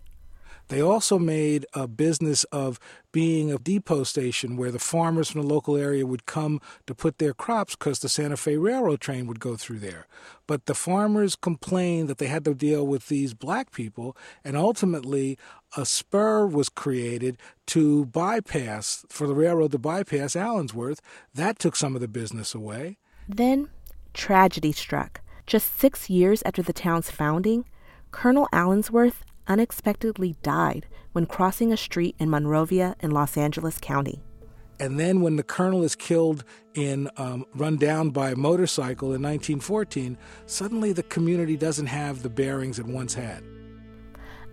They 0.71 0.81
also 0.81 1.19
made 1.19 1.65
a 1.73 1.85
business 1.85 2.45
of 2.45 2.79
being 3.11 3.51
a 3.51 3.57
depot 3.57 4.03
station 4.03 4.55
where 4.55 4.71
the 4.71 4.79
farmers 4.79 5.29
from 5.29 5.41
the 5.41 5.47
local 5.47 5.75
area 5.75 6.07
would 6.07 6.25
come 6.25 6.61
to 6.87 6.95
put 6.95 7.17
their 7.17 7.33
crops 7.33 7.75
because 7.75 7.99
the 7.99 8.07
Santa 8.07 8.37
Fe 8.37 8.55
Railroad 8.55 9.01
train 9.01 9.27
would 9.27 9.41
go 9.41 9.57
through 9.57 9.79
there. 9.79 10.07
But 10.47 10.67
the 10.67 10.73
farmers 10.73 11.35
complained 11.35 12.07
that 12.07 12.19
they 12.19 12.27
had 12.27 12.45
to 12.45 12.53
deal 12.53 12.87
with 12.87 13.09
these 13.09 13.33
black 13.33 13.73
people, 13.73 14.15
and 14.45 14.55
ultimately 14.55 15.37
a 15.75 15.85
spur 15.85 16.47
was 16.47 16.69
created 16.69 17.37
to 17.67 18.05
bypass, 18.05 19.05
for 19.09 19.27
the 19.27 19.35
railroad 19.35 19.71
to 19.73 19.77
bypass 19.77 20.37
Allensworth. 20.37 21.01
That 21.35 21.59
took 21.59 21.75
some 21.75 21.95
of 21.95 22.01
the 22.01 22.07
business 22.07 22.55
away. 22.55 22.97
Then 23.27 23.67
tragedy 24.13 24.71
struck. 24.71 25.19
Just 25.45 25.77
six 25.77 26.09
years 26.09 26.41
after 26.45 26.61
the 26.61 26.71
town's 26.71 27.11
founding, 27.11 27.65
Colonel 28.11 28.47
Allensworth 28.53 29.25
unexpectedly 29.51 30.37
died 30.41 30.87
when 31.11 31.25
crossing 31.25 31.73
a 31.73 31.77
street 31.77 32.15
in 32.19 32.29
Monrovia 32.29 32.95
in 33.01 33.11
Los 33.11 33.35
Angeles 33.35 33.77
County. 33.79 34.23
And 34.79 34.97
then, 34.97 35.19
when 35.21 35.35
the 35.35 35.43
colonel 35.43 35.83
is 35.83 35.93
killed 35.93 36.45
in 36.73 37.09
um, 37.17 37.45
run 37.53 37.75
down 37.75 38.11
by 38.11 38.31
a 38.31 38.35
motorcycle 38.35 39.09
in 39.09 39.21
1914, 39.21 40.17
suddenly 40.45 40.93
the 40.93 41.03
community 41.03 41.57
doesn't 41.57 41.87
have 41.87 42.23
the 42.23 42.29
bearings 42.29 42.79
it 42.79 42.85
once 42.85 43.13
had. 43.13 43.43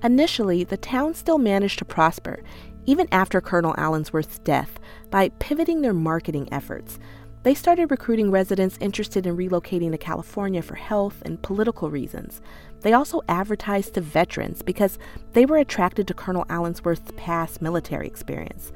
Initially, 0.02 0.64
the 0.64 0.76
town 0.76 1.14
still 1.14 1.38
managed 1.38 1.78
to 1.78 1.84
prosper, 1.84 2.42
even 2.84 3.08
after 3.12 3.40
Colonel 3.40 3.74
Allensworth's 3.74 4.40
death, 4.40 4.80
by 5.10 5.28
pivoting 5.38 5.80
their 5.80 5.94
marketing 5.94 6.48
efforts. 6.52 6.98
They 7.44 7.54
started 7.54 7.90
recruiting 7.90 8.30
residents 8.30 8.76
interested 8.80 9.26
in 9.26 9.36
relocating 9.36 9.92
to 9.92 9.98
California 9.98 10.60
for 10.60 10.74
health 10.74 11.22
and 11.24 11.40
political 11.40 11.88
reasons. 11.88 12.42
They 12.80 12.92
also 12.92 13.22
advertised 13.28 13.94
to 13.94 14.00
veterans 14.00 14.62
because 14.62 14.98
they 15.32 15.46
were 15.46 15.58
attracted 15.58 16.06
to 16.08 16.14
Colonel 16.14 16.44
Allensworth's 16.46 17.12
past 17.16 17.60
military 17.60 18.06
experience. 18.06 18.72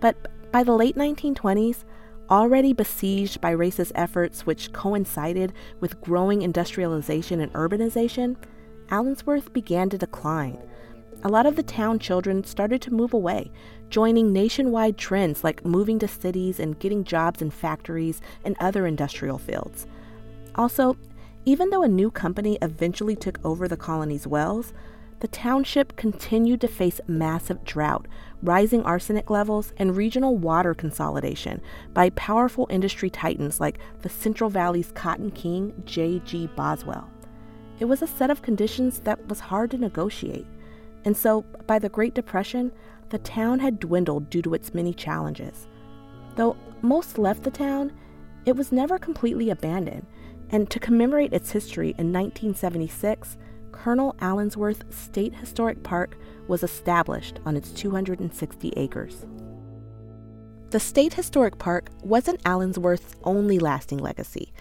But 0.00 0.16
by 0.52 0.62
the 0.62 0.72
late 0.72 0.96
1920s, 0.96 1.84
already 2.30 2.72
besieged 2.72 3.40
by 3.40 3.54
racist 3.54 3.92
efforts 3.94 4.46
which 4.46 4.72
coincided 4.72 5.52
with 5.80 6.00
growing 6.00 6.42
industrialization 6.42 7.40
and 7.40 7.52
urbanization, 7.52 8.36
Allensworth 8.88 9.52
began 9.52 9.90
to 9.90 9.98
decline. 9.98 10.58
A 11.24 11.28
lot 11.28 11.46
of 11.46 11.56
the 11.56 11.62
town 11.62 11.98
children 11.98 12.42
started 12.42 12.82
to 12.82 12.92
move 12.92 13.14
away, 13.14 13.52
joining 13.90 14.32
nationwide 14.32 14.98
trends 14.98 15.44
like 15.44 15.64
moving 15.64 15.98
to 16.00 16.08
cities 16.08 16.58
and 16.58 16.78
getting 16.78 17.04
jobs 17.04 17.42
in 17.42 17.50
factories 17.50 18.20
and 18.44 18.56
other 18.58 18.86
industrial 18.86 19.38
fields. 19.38 19.86
Also, 20.56 20.96
even 21.44 21.70
though 21.70 21.82
a 21.82 21.88
new 21.88 22.10
company 22.10 22.58
eventually 22.62 23.16
took 23.16 23.38
over 23.44 23.66
the 23.66 23.76
colony's 23.76 24.26
wells, 24.26 24.72
the 25.20 25.28
township 25.28 25.94
continued 25.96 26.60
to 26.60 26.68
face 26.68 27.00
massive 27.06 27.64
drought, 27.64 28.06
rising 28.42 28.82
arsenic 28.82 29.30
levels, 29.30 29.72
and 29.76 29.96
regional 29.96 30.36
water 30.36 30.74
consolidation 30.74 31.60
by 31.94 32.10
powerful 32.10 32.66
industry 32.70 33.08
titans 33.08 33.60
like 33.60 33.78
the 34.02 34.08
Central 34.08 34.50
Valley's 34.50 34.90
cotton 34.92 35.30
king, 35.30 35.80
J.G. 35.84 36.48
Boswell. 36.56 37.08
It 37.78 37.84
was 37.84 38.02
a 38.02 38.06
set 38.06 38.30
of 38.30 38.42
conditions 38.42 39.00
that 39.00 39.28
was 39.28 39.38
hard 39.38 39.70
to 39.70 39.78
negotiate. 39.78 40.46
And 41.04 41.16
so, 41.16 41.42
by 41.66 41.78
the 41.78 41.88
Great 41.88 42.14
Depression, 42.14 42.72
the 43.10 43.18
town 43.18 43.60
had 43.60 43.78
dwindled 43.78 44.30
due 44.30 44.42
to 44.42 44.54
its 44.54 44.74
many 44.74 44.92
challenges. 44.92 45.68
Though 46.34 46.56
most 46.80 47.18
left 47.18 47.44
the 47.44 47.50
town, 47.50 47.92
it 48.44 48.56
was 48.56 48.72
never 48.72 48.98
completely 48.98 49.50
abandoned 49.50 50.06
And 50.52 50.70
to 50.70 50.78
commemorate 50.78 51.32
its 51.32 51.50
history 51.50 51.88
in 51.98 52.12
1976, 52.12 53.38
Colonel 53.72 54.14
Allensworth 54.20 54.84
State 54.92 55.34
Historic 55.34 55.82
Park 55.82 56.16
was 56.46 56.62
established 56.62 57.40
on 57.46 57.56
its 57.56 57.70
260 57.70 58.74
acres. 58.76 59.26
The 60.70 60.78
State 60.78 61.14
Historic 61.14 61.58
Park 61.58 61.90
wasn't 62.02 62.42
Allensworth's 62.44 63.16
only 63.24 63.58
lasting 63.58 63.98
legacy. 63.98 64.52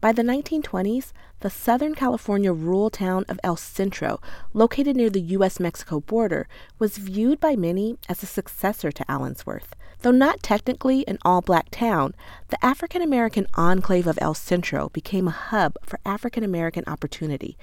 By 0.00 0.12
the 0.12 0.22
1920s, 0.22 1.12
the 1.40 1.50
Southern 1.50 1.94
California 1.94 2.52
rural 2.52 2.90
town 2.90 3.24
of 3.28 3.40
El 3.42 3.56
Centro, 3.56 4.20
located 4.52 4.96
near 4.96 5.10
the 5.10 5.20
U.S. 5.20 5.58
Mexico 5.58 6.00
border, 6.00 6.48
was 6.78 6.98
viewed 6.98 7.40
by 7.40 7.56
many 7.56 7.98
as 8.08 8.22
a 8.22 8.26
successor 8.26 8.92
to 8.92 9.04
Allensworth. 9.08 9.74
Though 10.02 10.10
not 10.10 10.42
technically 10.42 11.06
an 11.08 11.18
all 11.24 11.40
black 11.40 11.68
town, 11.70 12.14
the 12.48 12.64
African 12.64 13.02
American 13.02 13.46
enclave 13.54 14.06
of 14.06 14.18
El 14.20 14.34
Centro 14.34 14.90
became 14.90 15.26
a 15.26 15.32
hub 15.32 15.76
for 15.82 15.98
African 16.04 16.44
American 16.44 16.84
opportunity, 16.86 17.56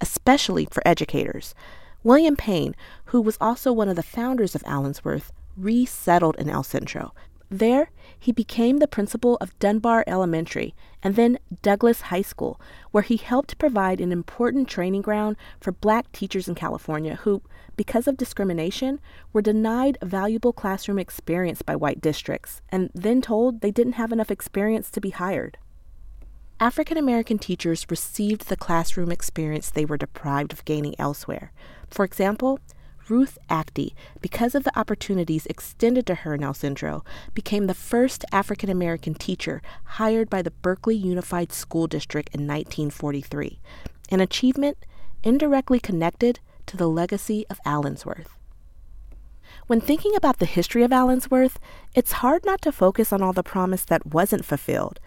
especially 0.00 0.66
for 0.70 0.82
educators. 0.86 1.54
William 2.02 2.36
Payne, 2.36 2.74
who 3.06 3.20
was 3.20 3.36
also 3.40 3.72
one 3.72 3.88
of 3.88 3.96
the 3.96 4.02
founders 4.02 4.54
of 4.54 4.62
Allensworth, 4.62 5.30
resettled 5.56 6.36
in 6.36 6.48
El 6.48 6.62
Centro. 6.62 7.12
There, 7.50 7.90
he 8.16 8.30
became 8.30 8.78
the 8.78 8.86
principal 8.86 9.36
of 9.40 9.58
Dunbar 9.58 10.04
Elementary 10.06 10.72
and 11.02 11.16
then 11.16 11.36
Douglas 11.62 12.02
High 12.02 12.22
School, 12.22 12.60
where 12.92 13.02
he 13.02 13.16
helped 13.16 13.58
provide 13.58 14.00
an 14.00 14.12
important 14.12 14.68
training 14.68 15.02
ground 15.02 15.36
for 15.60 15.72
black 15.72 16.12
teachers 16.12 16.46
in 16.48 16.54
California 16.54 17.16
who, 17.16 17.42
because 17.76 18.06
of 18.06 18.16
discrimination, 18.16 19.00
were 19.32 19.42
denied 19.42 19.98
valuable 20.00 20.52
classroom 20.52 21.00
experience 21.00 21.60
by 21.60 21.74
white 21.74 22.00
districts 22.00 22.62
and 22.68 22.88
then 22.94 23.20
told 23.20 23.60
they 23.60 23.72
didn't 23.72 23.94
have 23.94 24.12
enough 24.12 24.30
experience 24.30 24.88
to 24.90 25.00
be 25.00 25.10
hired. 25.10 25.58
African 26.60 26.98
American 26.98 27.38
teachers 27.38 27.86
received 27.90 28.48
the 28.48 28.56
classroom 28.56 29.10
experience 29.10 29.70
they 29.70 29.86
were 29.86 29.96
deprived 29.96 30.52
of 30.52 30.64
gaining 30.64 30.94
elsewhere. 31.00 31.52
For 31.88 32.04
example, 32.04 32.60
Ruth 33.10 33.36
Acty, 33.50 33.92
because 34.20 34.54
of 34.54 34.62
the 34.62 34.78
opportunities 34.78 35.46
extended 35.46 36.06
to 36.06 36.14
her 36.14 36.34
in 36.34 36.44
El 36.44 36.54
Centro, 36.54 37.04
became 37.34 37.66
the 37.66 37.74
first 37.74 38.24
African 38.30 38.70
American 38.70 39.14
teacher 39.14 39.60
hired 39.84 40.30
by 40.30 40.42
the 40.42 40.52
Berkeley 40.52 40.94
Unified 40.94 41.52
School 41.52 41.88
District 41.88 42.28
in 42.32 42.46
1943, 42.46 43.58
an 44.10 44.20
achievement 44.20 44.78
indirectly 45.24 45.80
connected 45.80 46.38
to 46.66 46.76
the 46.76 46.88
legacy 46.88 47.44
of 47.50 47.60
Allensworth. 47.66 48.36
When 49.66 49.80
thinking 49.80 50.14
about 50.14 50.38
the 50.38 50.46
history 50.46 50.84
of 50.84 50.92
Allensworth, 50.92 51.56
it's 51.94 52.12
hard 52.12 52.44
not 52.46 52.62
to 52.62 52.72
focus 52.72 53.12
on 53.12 53.22
all 53.22 53.32
the 53.32 53.42
promise 53.42 53.84
that 53.84 54.06
wasn't 54.06 54.44
fulfilled 54.44 55.00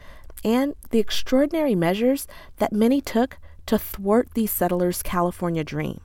and 0.44 0.76
the 0.90 1.00
extraordinary 1.00 1.74
measures 1.74 2.28
that 2.58 2.74
many 2.74 3.00
took 3.00 3.38
to 3.66 3.80
thwart 3.80 4.28
these 4.34 4.52
settlers' 4.52 5.02
California 5.02 5.64
dream. 5.64 6.02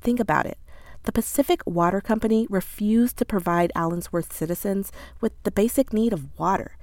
Think 0.00 0.20
about 0.20 0.46
it 0.46 0.58
the 1.04 1.12
Pacific 1.12 1.60
Water 1.66 2.00
Company 2.00 2.46
refused 2.48 3.16
to 3.16 3.24
provide 3.24 3.72
Allensworth 3.74 4.32
citizens 4.32 4.92
with 5.20 5.32
the 5.42 5.50
basic 5.50 5.92
need 5.92 6.12
of 6.12 6.38
water, 6.38 6.76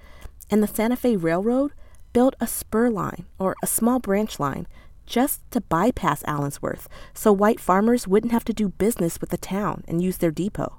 and 0.50 0.62
the 0.62 0.68
Santa 0.68 0.96
Fe 0.96 1.16
Railroad 1.16 1.72
built 2.12 2.36
a 2.40 2.48
spur 2.48 2.90
line 2.90 3.26
or 3.38 3.56
a 3.64 3.68
small 3.68 4.00
branch 4.00 4.40
line 4.40 4.68
just 5.06 5.42
to 5.52 5.62
bypass 5.62 6.24
Allensworth 6.24 6.88
so 7.14 7.32
white 7.32 7.60
farmers 7.60 8.08
wouldn't 8.08 8.32
have 8.32 8.46
to 8.46 8.54
do 8.54 8.70
business 8.70 9.20
with 9.20 9.32
the 9.32 9.38
town 9.38 9.84
and 9.88 10.02
use 10.02 10.18
their 10.18 10.32
depot. 10.32 10.78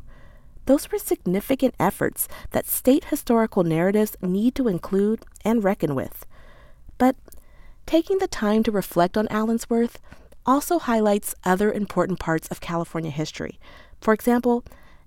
Those 0.66 0.90
were 0.90 0.98
significant 0.98 1.74
efforts 1.80 2.28
that 2.52 2.66
state 2.66 3.06
historical 3.06 3.64
narratives 3.64 4.16
need 4.22 4.54
to 4.54 4.68
include 4.68 5.24
and 5.44 5.64
reckon 5.64 5.94
with. 5.94 6.24
But 6.96 7.16
taking 7.86 8.18
the 8.18 8.28
time 8.28 8.62
to 8.62 8.70
reflect 8.70 9.16
on 9.16 9.26
Allensworth 9.28 9.96
also 10.50 10.80
highlights 10.80 11.32
other 11.44 11.72
important 11.72 12.18
parts 12.18 12.48
of 12.48 12.60
California 12.60 13.12
history. 13.12 13.60
For 14.00 14.12
example, 14.12 14.64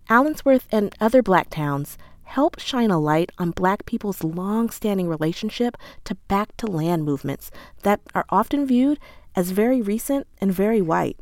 Allensworth 0.10 0.68
and 0.72 0.96
other 1.02 1.22
black 1.22 1.50
towns 1.50 1.98
help 2.24 2.60
shine 2.60 2.90
a 2.90 2.98
light 2.98 3.30
on 3.38 3.52
black 3.52 3.86
people's 3.86 4.24
long 4.24 4.70
standing 4.70 5.10
relationship 5.10 5.76
to 6.06 6.16
back 6.30 6.56
to 6.56 6.66
land 6.66 7.04
movements 7.04 7.52
that 7.82 8.00
are 8.16 8.24
often 8.30 8.66
viewed 8.66 9.00
as 9.36 9.52
very 9.52 9.82
recent 9.82 10.26
and 10.40 10.54
very 10.54 10.82
white. 10.82 11.20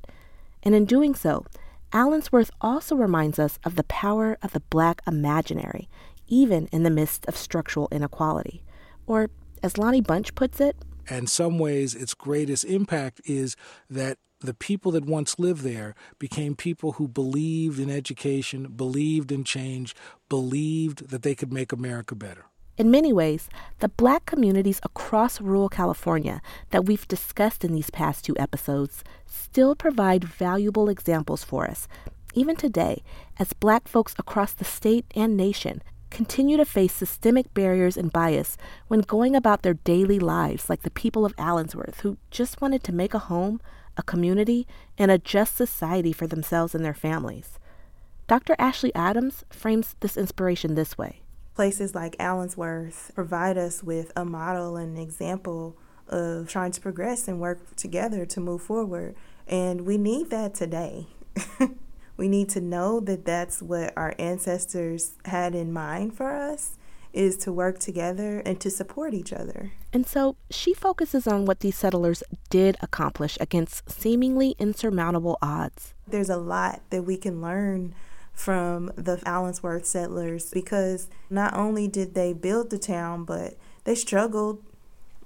And 0.61 0.75
in 0.75 0.85
doing 0.85 1.15
so, 1.15 1.43
Allensworth 1.91 2.51
also 2.61 2.95
reminds 2.95 3.39
us 3.39 3.57
of 3.63 3.75
the 3.75 3.85
power 3.85 4.37
of 4.43 4.53
the 4.53 4.59
black 4.69 5.01
imaginary, 5.07 5.89
even 6.27 6.67
in 6.71 6.83
the 6.83 6.91
midst 6.91 7.25
of 7.25 7.35
structural 7.35 7.87
inequality. 7.91 8.61
Or, 9.07 9.31
as 9.63 9.79
Lonnie 9.79 9.99
Bunch 9.99 10.35
puts 10.35 10.61
it, 10.61 10.75
and 11.09 11.29
some 11.29 11.59
ways, 11.59 11.95
its 11.95 12.13
greatest 12.13 12.65
impact 12.65 13.21
is 13.25 13.55
that 13.89 14.17
the 14.39 14.53
people 14.53 14.91
that 14.91 15.05
once 15.05 15.37
lived 15.37 15.61
there 15.61 15.93
became 16.19 16.55
people 16.55 16.93
who 16.93 17.07
believed 17.07 17.79
in 17.79 17.89
education, 17.89 18.67
believed 18.67 19.31
in 19.31 19.43
change, 19.43 19.95
believed 20.29 21.09
that 21.09 21.21
they 21.21 21.35
could 21.35 21.53
make 21.53 21.71
America 21.71 22.15
better. 22.15 22.45
In 22.77 22.89
many 22.89 23.13
ways, 23.13 23.49
the 23.79 23.89
black 23.89 24.25
communities 24.25 24.79
across 24.83 25.39
rural 25.39 25.69
California 25.69 26.41
that 26.71 26.85
we've 26.85 27.07
discussed 27.07 27.63
in 27.63 27.73
these 27.73 27.91
past 27.91 28.25
two 28.25 28.35
episodes 28.39 29.03
still 29.27 29.75
provide 29.75 30.23
valuable 30.23 30.89
examples 30.89 31.43
for 31.43 31.67
us, 31.67 31.87
even 32.33 32.55
today, 32.55 33.03
as 33.37 33.53
black 33.53 33.87
folks 33.87 34.15
across 34.17 34.53
the 34.53 34.65
state 34.65 35.05
and 35.15 35.37
nation 35.37 35.83
continue 36.11 36.57
to 36.57 36.65
face 36.65 36.93
systemic 36.93 37.51
barriers 37.53 37.97
and 37.97 38.13
bias 38.13 38.57
when 38.87 38.99
going 38.99 39.35
about 39.35 39.63
their 39.63 39.73
daily 39.73 40.19
lives, 40.19 40.69
like 40.69 40.83
the 40.83 40.91
people 40.91 41.25
of 41.25 41.35
Allensworth, 41.37 42.01
who 42.01 42.17
just 42.29 42.61
wanted 42.61 42.83
to 42.83 42.93
make 42.93 43.15
a 43.15 43.19
home, 43.19 43.59
a 43.97 44.03
community, 44.03 44.67
and 44.97 45.09
a 45.09 45.17
just 45.17 45.55
society 45.55 46.13
for 46.13 46.27
themselves 46.27 46.75
and 46.75 46.85
their 46.85 46.93
families. 46.93 47.57
Dr. 48.27 48.55
Ashley 48.59 48.93
Adams 48.93 49.43
frames 49.49 49.95
this 50.01 50.15
inspiration 50.15 50.75
this 50.75 50.97
way. 50.97 51.21
Places 51.55 51.95
like 51.95 52.15
Allensworth 52.17 53.13
provide 53.13 53.57
us 53.57 53.83
with 53.83 54.11
a 54.15 54.23
model 54.23 54.77
and 54.77 54.97
an 54.97 55.03
example 55.03 55.75
of 56.07 56.47
trying 56.47 56.71
to 56.71 56.81
progress 56.81 57.27
and 57.27 57.39
work 57.39 57.75
together 57.75 58.25
to 58.25 58.39
move 58.39 58.61
forward. 58.61 59.15
And 59.47 59.81
we 59.81 59.97
need 59.97 60.29
that 60.29 60.53
today. 60.53 61.07
We 62.21 62.27
need 62.27 62.49
to 62.49 62.61
know 62.61 62.99
that 62.99 63.25
that's 63.25 63.63
what 63.63 63.93
our 63.97 64.13
ancestors 64.19 65.13
had 65.25 65.55
in 65.55 65.73
mind 65.73 66.15
for 66.15 66.31
us 66.31 66.77
is 67.13 67.35
to 67.37 67.51
work 67.51 67.79
together 67.79 68.43
and 68.45 68.59
to 68.59 68.69
support 68.69 69.15
each 69.15 69.33
other. 69.33 69.71
And 69.91 70.05
so 70.05 70.35
she 70.51 70.75
focuses 70.75 71.25
on 71.25 71.47
what 71.47 71.61
these 71.61 71.75
settlers 71.75 72.21
did 72.51 72.77
accomplish 72.79 73.39
against 73.41 73.89
seemingly 73.89 74.53
insurmountable 74.59 75.39
odds. 75.41 75.95
There's 76.05 76.29
a 76.29 76.37
lot 76.37 76.83
that 76.91 77.05
we 77.05 77.17
can 77.17 77.41
learn 77.41 77.95
from 78.33 78.91
the 78.95 79.17
Allensworth 79.25 79.87
settlers 79.87 80.51
because 80.51 81.09
not 81.31 81.55
only 81.55 81.87
did 81.87 82.13
they 82.13 82.33
build 82.33 82.69
the 82.69 82.77
town, 82.77 83.25
but 83.25 83.55
they 83.85 83.95
struggled, 83.95 84.61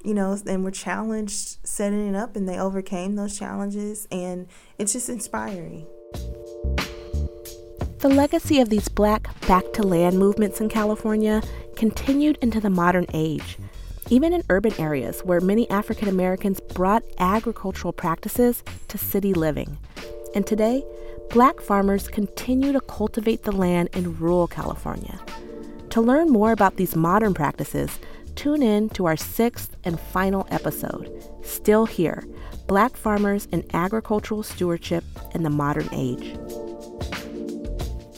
you 0.02 0.14
know, 0.14 0.40
and 0.48 0.64
were 0.64 0.72
challenged 0.72 1.58
setting 1.68 2.08
it 2.08 2.16
up 2.16 2.38
and 2.38 2.48
they 2.48 2.58
overcame 2.58 3.18
those 3.18 3.38
challenges. 3.38 4.08
And 4.14 4.48
it's 4.80 4.94
just 4.94 5.10
inspiring. 5.10 5.88
The 8.00 8.10
legacy 8.10 8.60
of 8.60 8.70
these 8.70 8.90
black 8.90 9.28
back 9.48 9.64
to 9.74 9.84
land 9.84 10.20
movements 10.20 10.62
in 10.62 10.70
California 10.70 11.42
continued 11.76 12.38
into 12.42 12.60
the 12.60 12.70
modern 12.70 13.06
age, 13.14 13.58
even 14.10 14.34
in 14.34 14.44
urban 14.50 14.74
areas 14.78 15.22
where 15.22 15.42
many 15.42 15.70
African 15.70 16.08
Americans 16.08 16.60
brought 16.60 17.04
agricultural 17.18 17.94
practices 17.94 18.64
to 18.90 18.98
city 18.98 19.34
living. 19.34 19.78
And 20.36 20.46
today, 20.46 20.84
black 21.30 21.62
farmers 21.62 22.08
continue 22.08 22.74
to 22.74 22.82
cultivate 22.82 23.44
the 23.44 23.54
land 23.54 23.90
in 23.94 24.20
rural 24.20 24.48
California. 24.48 25.20
To 25.92 26.02
learn 26.02 26.30
more 26.30 26.52
about 26.52 26.76
these 26.76 26.96
modern 26.96 27.34
practices, 27.34 27.98
tune 28.36 28.62
in 28.62 28.90
to 28.90 29.06
our 29.06 29.18
sixth 29.18 29.76
and 29.86 30.00
final 30.00 30.46
episode, 30.52 31.10
Still 31.44 31.86
Here 31.86 32.24
Black 32.68 32.98
Farmers 32.98 33.48
and 33.52 33.64
Agricultural 33.74 34.44
Stewardship 34.44 35.04
in 35.34 35.44
the 35.44 35.50
Modern 35.50 35.88
Age. 35.94 36.36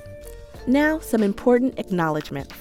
Now, 0.68 1.00
some 1.00 1.24
important 1.24 1.80
acknowledgments. 1.80 2.54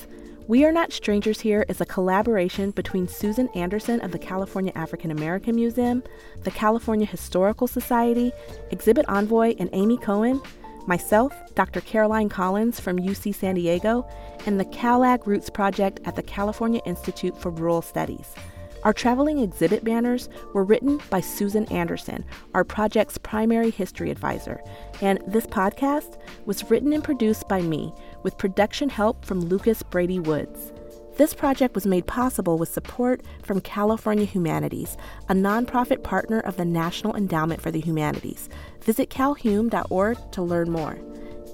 We 0.48 0.64
Are 0.64 0.72
Not 0.72 0.92
Strangers 0.92 1.40
Here 1.40 1.64
is 1.68 1.80
a 1.80 1.86
collaboration 1.86 2.72
between 2.72 3.06
Susan 3.06 3.48
Anderson 3.54 4.00
of 4.00 4.10
the 4.10 4.18
California 4.18 4.72
African 4.74 5.12
American 5.12 5.54
Museum, 5.54 6.02
the 6.42 6.50
California 6.50 7.06
Historical 7.06 7.68
Society, 7.68 8.32
Exhibit 8.72 9.08
Envoy, 9.08 9.54
and 9.60 9.70
Amy 9.72 9.96
Cohen, 9.98 10.42
myself, 10.88 11.32
Dr. 11.54 11.80
Caroline 11.82 12.28
Collins 12.28 12.80
from 12.80 12.98
UC 12.98 13.36
San 13.36 13.54
Diego, 13.54 14.04
and 14.44 14.58
the 14.58 14.64
CalAg 14.64 15.26
Roots 15.26 15.48
Project 15.48 16.00
at 16.04 16.16
the 16.16 16.24
California 16.24 16.80
Institute 16.86 17.40
for 17.40 17.50
Rural 17.50 17.80
Studies. 17.80 18.34
Our 18.82 18.92
traveling 18.92 19.38
exhibit 19.38 19.84
banners 19.84 20.28
were 20.54 20.64
written 20.64 21.00
by 21.08 21.20
Susan 21.20 21.66
Anderson, 21.66 22.24
our 22.52 22.64
project's 22.64 23.16
primary 23.16 23.70
history 23.70 24.10
advisor, 24.10 24.60
and 25.00 25.22
this 25.24 25.46
podcast 25.46 26.18
was 26.46 26.68
written 26.68 26.92
and 26.92 27.04
produced 27.04 27.46
by 27.46 27.62
me 27.62 27.94
with 28.22 28.38
production 28.38 28.88
help 28.88 29.24
from 29.24 29.40
Lucas 29.40 29.82
Brady 29.82 30.18
Woods. 30.18 30.72
This 31.16 31.34
project 31.34 31.74
was 31.74 31.86
made 31.86 32.06
possible 32.06 32.56
with 32.56 32.70
support 32.70 33.20
from 33.42 33.60
California 33.60 34.24
Humanities, 34.24 34.96
a 35.28 35.34
nonprofit 35.34 36.02
partner 36.02 36.40
of 36.40 36.56
the 36.56 36.64
National 36.64 37.14
Endowment 37.14 37.60
for 37.60 37.70
the 37.70 37.80
Humanities. 37.80 38.48
Visit 38.80 39.10
calhum.org 39.10 40.18
to 40.32 40.42
learn 40.42 40.70
more. 40.70 40.98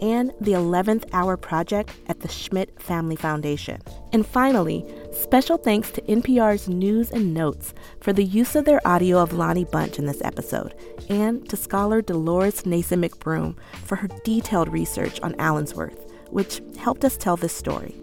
And 0.01 0.33
the 0.41 0.53
11th 0.53 1.13
Hour 1.13 1.37
Project 1.37 1.91
at 2.07 2.21
the 2.21 2.29
Schmidt 2.29 2.81
Family 2.81 3.17
Foundation. 3.17 3.83
And 4.13 4.25
finally, 4.25 4.87
special 5.11 5.57
thanks 5.59 5.91
to 5.91 6.03
NPR's 6.03 6.69
News 6.69 7.11
and 7.11 7.35
Notes 7.35 7.75
for 8.01 8.13
the 8.13 8.23
use 8.23 8.55
of 8.55 8.65
their 8.65 8.81
audio 8.87 9.19
of 9.19 9.33
Lonnie 9.33 9.65
Bunch 9.65 9.99
in 9.99 10.07
this 10.07 10.23
episode, 10.23 10.73
and 11.09 11.49
to 11.49 11.57
scholar 11.57 12.01
Dolores 12.01 12.65
Nason 12.65 13.03
McBroom 13.03 13.57
for 13.85 13.97
her 13.97 14.09
detailed 14.23 14.69
research 14.69 15.21
on 15.21 15.35
Allensworth, 15.35 16.08
which 16.31 16.61
helped 16.79 17.05
us 17.05 17.17
tell 17.17 17.37
this 17.37 17.53
story. 17.53 17.95